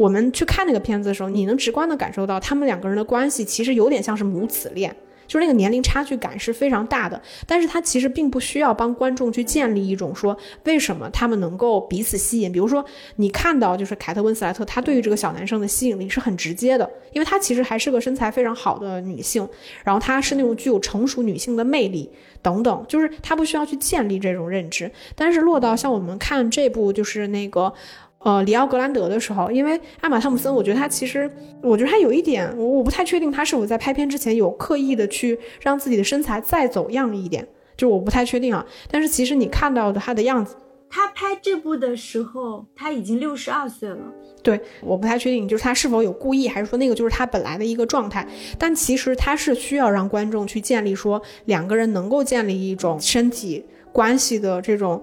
[0.00, 4.96] 我们去看那个片子的时候，你能直观的感受到他们两个人的关系其实有点像是母子恋，
[5.26, 7.20] 就是那个年龄差距感是非常大的。
[7.46, 10.34] 但是他其实并不需要帮观众去建立一种说
[10.64, 12.50] 为什么他们能够彼此吸引。
[12.50, 12.82] 比如说
[13.16, 19.46] 你看到就是凯特温斯莱特，她对于这个小男生的吸引力是很直接的，因为她其实还是个身材非常好的女性，
[19.84, 24.90] 然后她是那种具有成熟女性的魅力等等，就是她不需要去建立这种认知。
[25.14, 27.74] 但是落到像我们看这部就是那个。
[28.22, 31.30] 呃，里奥格兰德的时候，因为艾玛汤姆森，我觉得他其实，
[31.62, 37.48] 我觉得他有一点，我我不太确定他是否在拍片之前有刻意的去让自己的身材再走样一点，
[37.78, 38.64] 就我不太确定啊。
[38.90, 40.54] 但是其实你看到的他的样子，
[40.90, 43.98] 他拍这部的时候他已经六十二岁了。
[44.42, 48.28] 对，我不太确定，就是他是否有故意，还是说那个就是他本来的一个状态。
[48.58, 55.02] 但其实他是需要让观众去建立说两个人能够建立一种身体关系的这种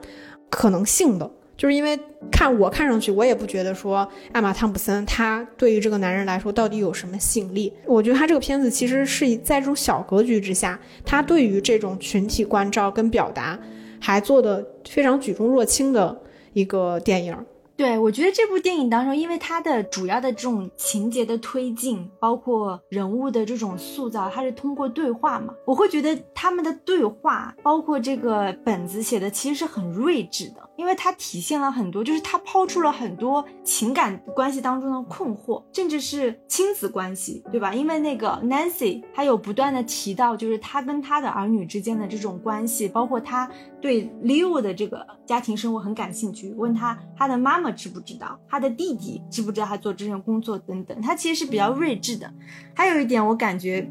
[0.51, 1.31] 可能性的。
[1.57, 1.99] 就是因为
[2.31, 7.73] 看我看上去，我也不觉得说艾玛汤普森她对于这个男人来说到底有什么吸引力。
[7.85, 13.59] 我觉得他这个片子其实是在这种小格局之下，他对于这种群体关照跟表达
[13.99, 16.21] 还做的非常举重若轻的
[16.53, 17.35] 一个电影。
[17.77, 30.67] 对，我觉得这部电影当中，因为它的主要的这种情节的推进，包括人物的这种塑造，它是通过对话嘛，我会觉得他们的对话，包括这个本子写的其实是很睿智的。
[30.75, 37.73] 因为它体现了很多，就是它抛出了很多情感关系当中的困惑，甚至是亲子关系，对吧？
[37.73, 43.49] 因为那个 Nancy 还有不断的提到，就是他跟他的儿女之间的这种关系，包括他
[43.81, 52.33] 对 Leo 的这个家庭生活很感兴趣，问他他的妈妈知不知道，他的弟弟知不知道他做这项工作等等，他其实是比较睿智的。
[52.75, 53.89] 还有一点，我感觉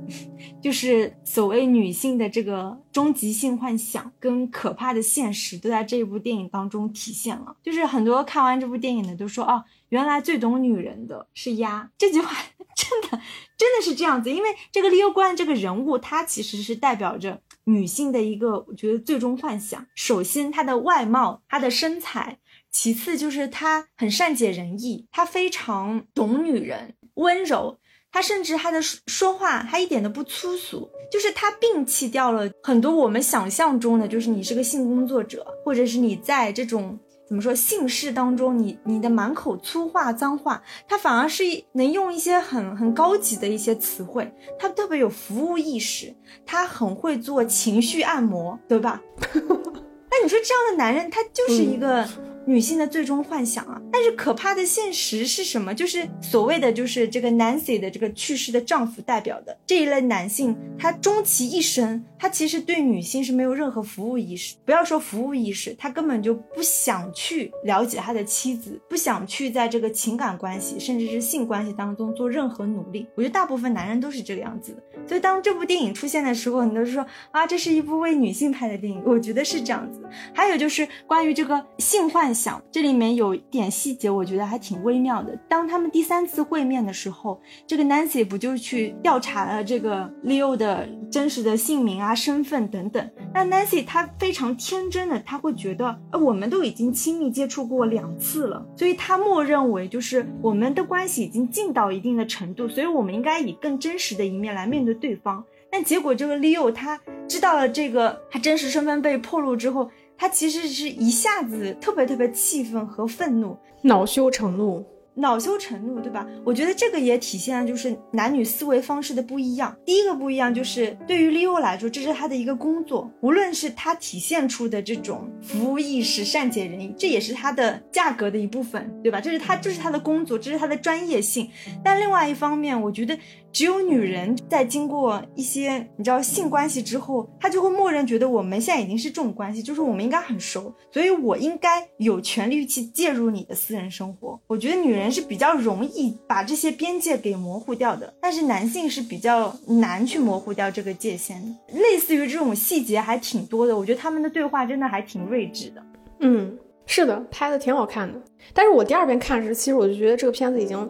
[0.63, 6.87] 就是所谓女性的这个终极性幻想跟可怕的现实，都在这一部电影当中。
[6.93, 11.91] 体现了，就是很多看完这部电影的都说，哦，原来最懂女人的是鸭。
[11.99, 12.31] 这句话
[12.75, 13.21] 真的
[13.57, 19.87] 真的是这样子，因为这个利欧关这个人物，他其实是代表着女性的一个，我觉得最终幻想。
[19.95, 22.39] 首先，她的外貌，她的身材；
[22.71, 27.79] 其次，就是她很善解人意，她非常懂女人，温柔。
[28.13, 46.15] 她甚至她的说话，她一点都不粗俗，就是她摒弃掉了很多我们想象中的，就是你是个性工作者，或者是你在这种怎么说姓氏当中，你你的满口粗话脏话，他反而是能用一些很很高级的一些词汇，他特别有服务意识，
[46.45, 49.03] 他很会做情绪按摩，对吧？
[49.35, 52.09] 那你说这样的男人，他就是一个。
[52.47, 55.75] 女性的最终幻想啊，但是可怕的现实是什么？
[55.75, 64.55] 就是所谓的，就是这个 Nancy 的这个去世的丈夫代表的这一类男性，他终其一生，他其实对女性是没有任何服务意识。
[64.65, 73.09] 不要说服务意识，他根本就不想去了解他的妻子，不想去在这个情感关系甚至是性关系当中做任何努力。
[73.17, 79.03] 我觉得大部分男人都是这个样子的，所以当这部电影出现的时候，很多人说啊，这是一部为女性拍的电影。
[79.07, 80.03] 我觉得是这样子。
[80.35, 85.37] 还有就是关于这个性幻想，这里面有一点细节，我觉得还挺微妙的。
[85.49, 93.11] 当他们第三次会面的时候，这个 Nancy 不就去调查了这个 Leo 的真实的姓名啊、身份等等。
[93.33, 105.45] 那 Nancy 她非常天真的，她会觉得，呃，我们都已经亲密接触过两次了，所以她默认为就是我们的关系已经近到一定的程度，所以我们应该以更真实的一面来面对对方。
[105.71, 114.85] 但结果这个 Leo 他知道了这个他真实身份被暴露之后，他其实是一下子特别特别气愤和愤怒，恼羞成怒。
[115.19, 116.27] 恼羞成怒，对吧？
[116.45, 119.75] 我觉得这个也体现了就是男女思维方式的不一样。
[119.83, 129.19] 第一个不一样就是对于 Leo 来说，这是他的一个工作，无论是他体现出的这种服务意识、善解人意，这也是他的价格的一部分，对吧？
[129.19, 131.49] 这是他，这是他的工作，这是他的专业性。
[131.83, 133.19] 但另外一方面，我觉得。
[133.57, 144.39] 只有女人在经过一些你知道性关系之后，她就会默认觉得我们现在已经是这种关系，就是我们应该很熟，所以我应该有权利去介入你的私人生活。
[144.47, 151.79] 我觉得女人是比较容易把这些边界给模糊掉的，但是男性是比较难去模糊掉这个界限的。
[151.81, 155.83] 类似于这种细节还挺多的，我觉得他们的对话真的还挺睿智的。
[156.21, 156.55] 嗯，
[156.85, 158.21] 是的，拍的挺好看的。
[158.53, 160.87] 但是我第二遍看时，其实我就觉得这个片子已经。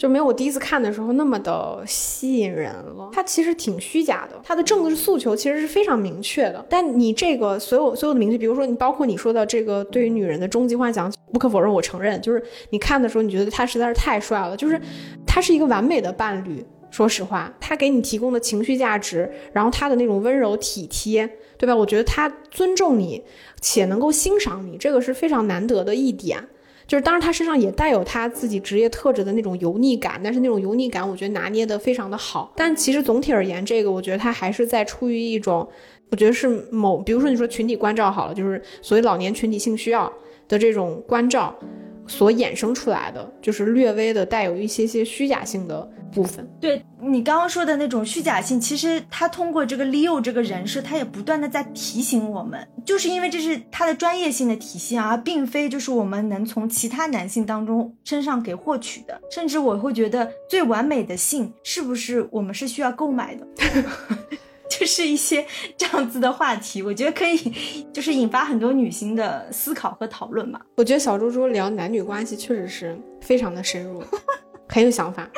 [0.00, 3.10] 就没有我第一次看的时候那么的吸引人了。
[3.12, 6.64] 它其实挺虚假的，它的政治诉求其实是非常明确的。
[6.70, 14.80] 但你这个所有所有的明确，比如说你包括你说的这个对于女人的终极幻想，不可否认，我承认，就是你看的时候你觉得他实在是太帅了，就是
[15.26, 16.64] 他是一个完美的伴侣。
[16.90, 21.28] 说实话，他给你提供的情绪价值，然后他的那种温柔体贴，
[21.58, 21.76] 对吧？
[21.76, 23.22] 我觉得他尊重你
[23.60, 26.42] 且能够欣赏你，这个是非常难得的一点。
[26.90, 32.52] 就是，当然他身上也带有他自己职业特质的那种油腻感，但是那种油腻感，我觉得拿捏的非常的好。
[32.56, 35.64] 但其实总体而言，这个我觉得他还是在出于一种，
[36.10, 40.12] 我觉得是某，比如说你说群体关照好了，就是所谓老年群体性需要
[40.48, 41.56] 的这种关照。
[42.06, 46.48] 所衍生出来的就是略微的带有一些些虚假性的部分。
[46.60, 59.20] 对你刚刚说的那种虚假性，其实他通过这个 Leo 这个人设，他也不断的在提醒我们，就是因为这是他的专业性的体现啊，并非就是我们能从其他男性当中身上给获取的。
[59.30, 63.46] 甚至我会觉得，最完美的性是不是我们是需要购买的？
[64.78, 65.44] 就是一些
[65.76, 70.60] 这样子的话题，我觉得可以，就是引发很多女性的思考和讨论吧。
[70.76, 74.02] 我觉得小猪猪聊男女关系确实是非常的深入，
[74.68, 75.28] 很有想法。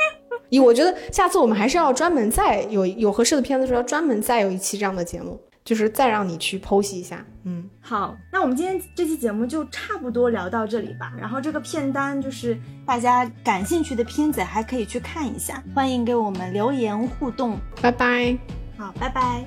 [0.50, 7.24] 以我觉得下次我们还是要专门再有有合适的片子时候，专门再有一期这样的节目，就是再让你去剖析一下。
[7.44, 11.10] 嗯，好，那我们今天这期节目就差不多聊到这里吧。
[11.18, 12.54] 然后这个片单就是
[12.86, 17.58] 大家感兴趣的片子还可以去看一下，欢迎给我们留言互动。
[17.80, 18.61] 拜拜。
[18.82, 19.46] 好，拜拜。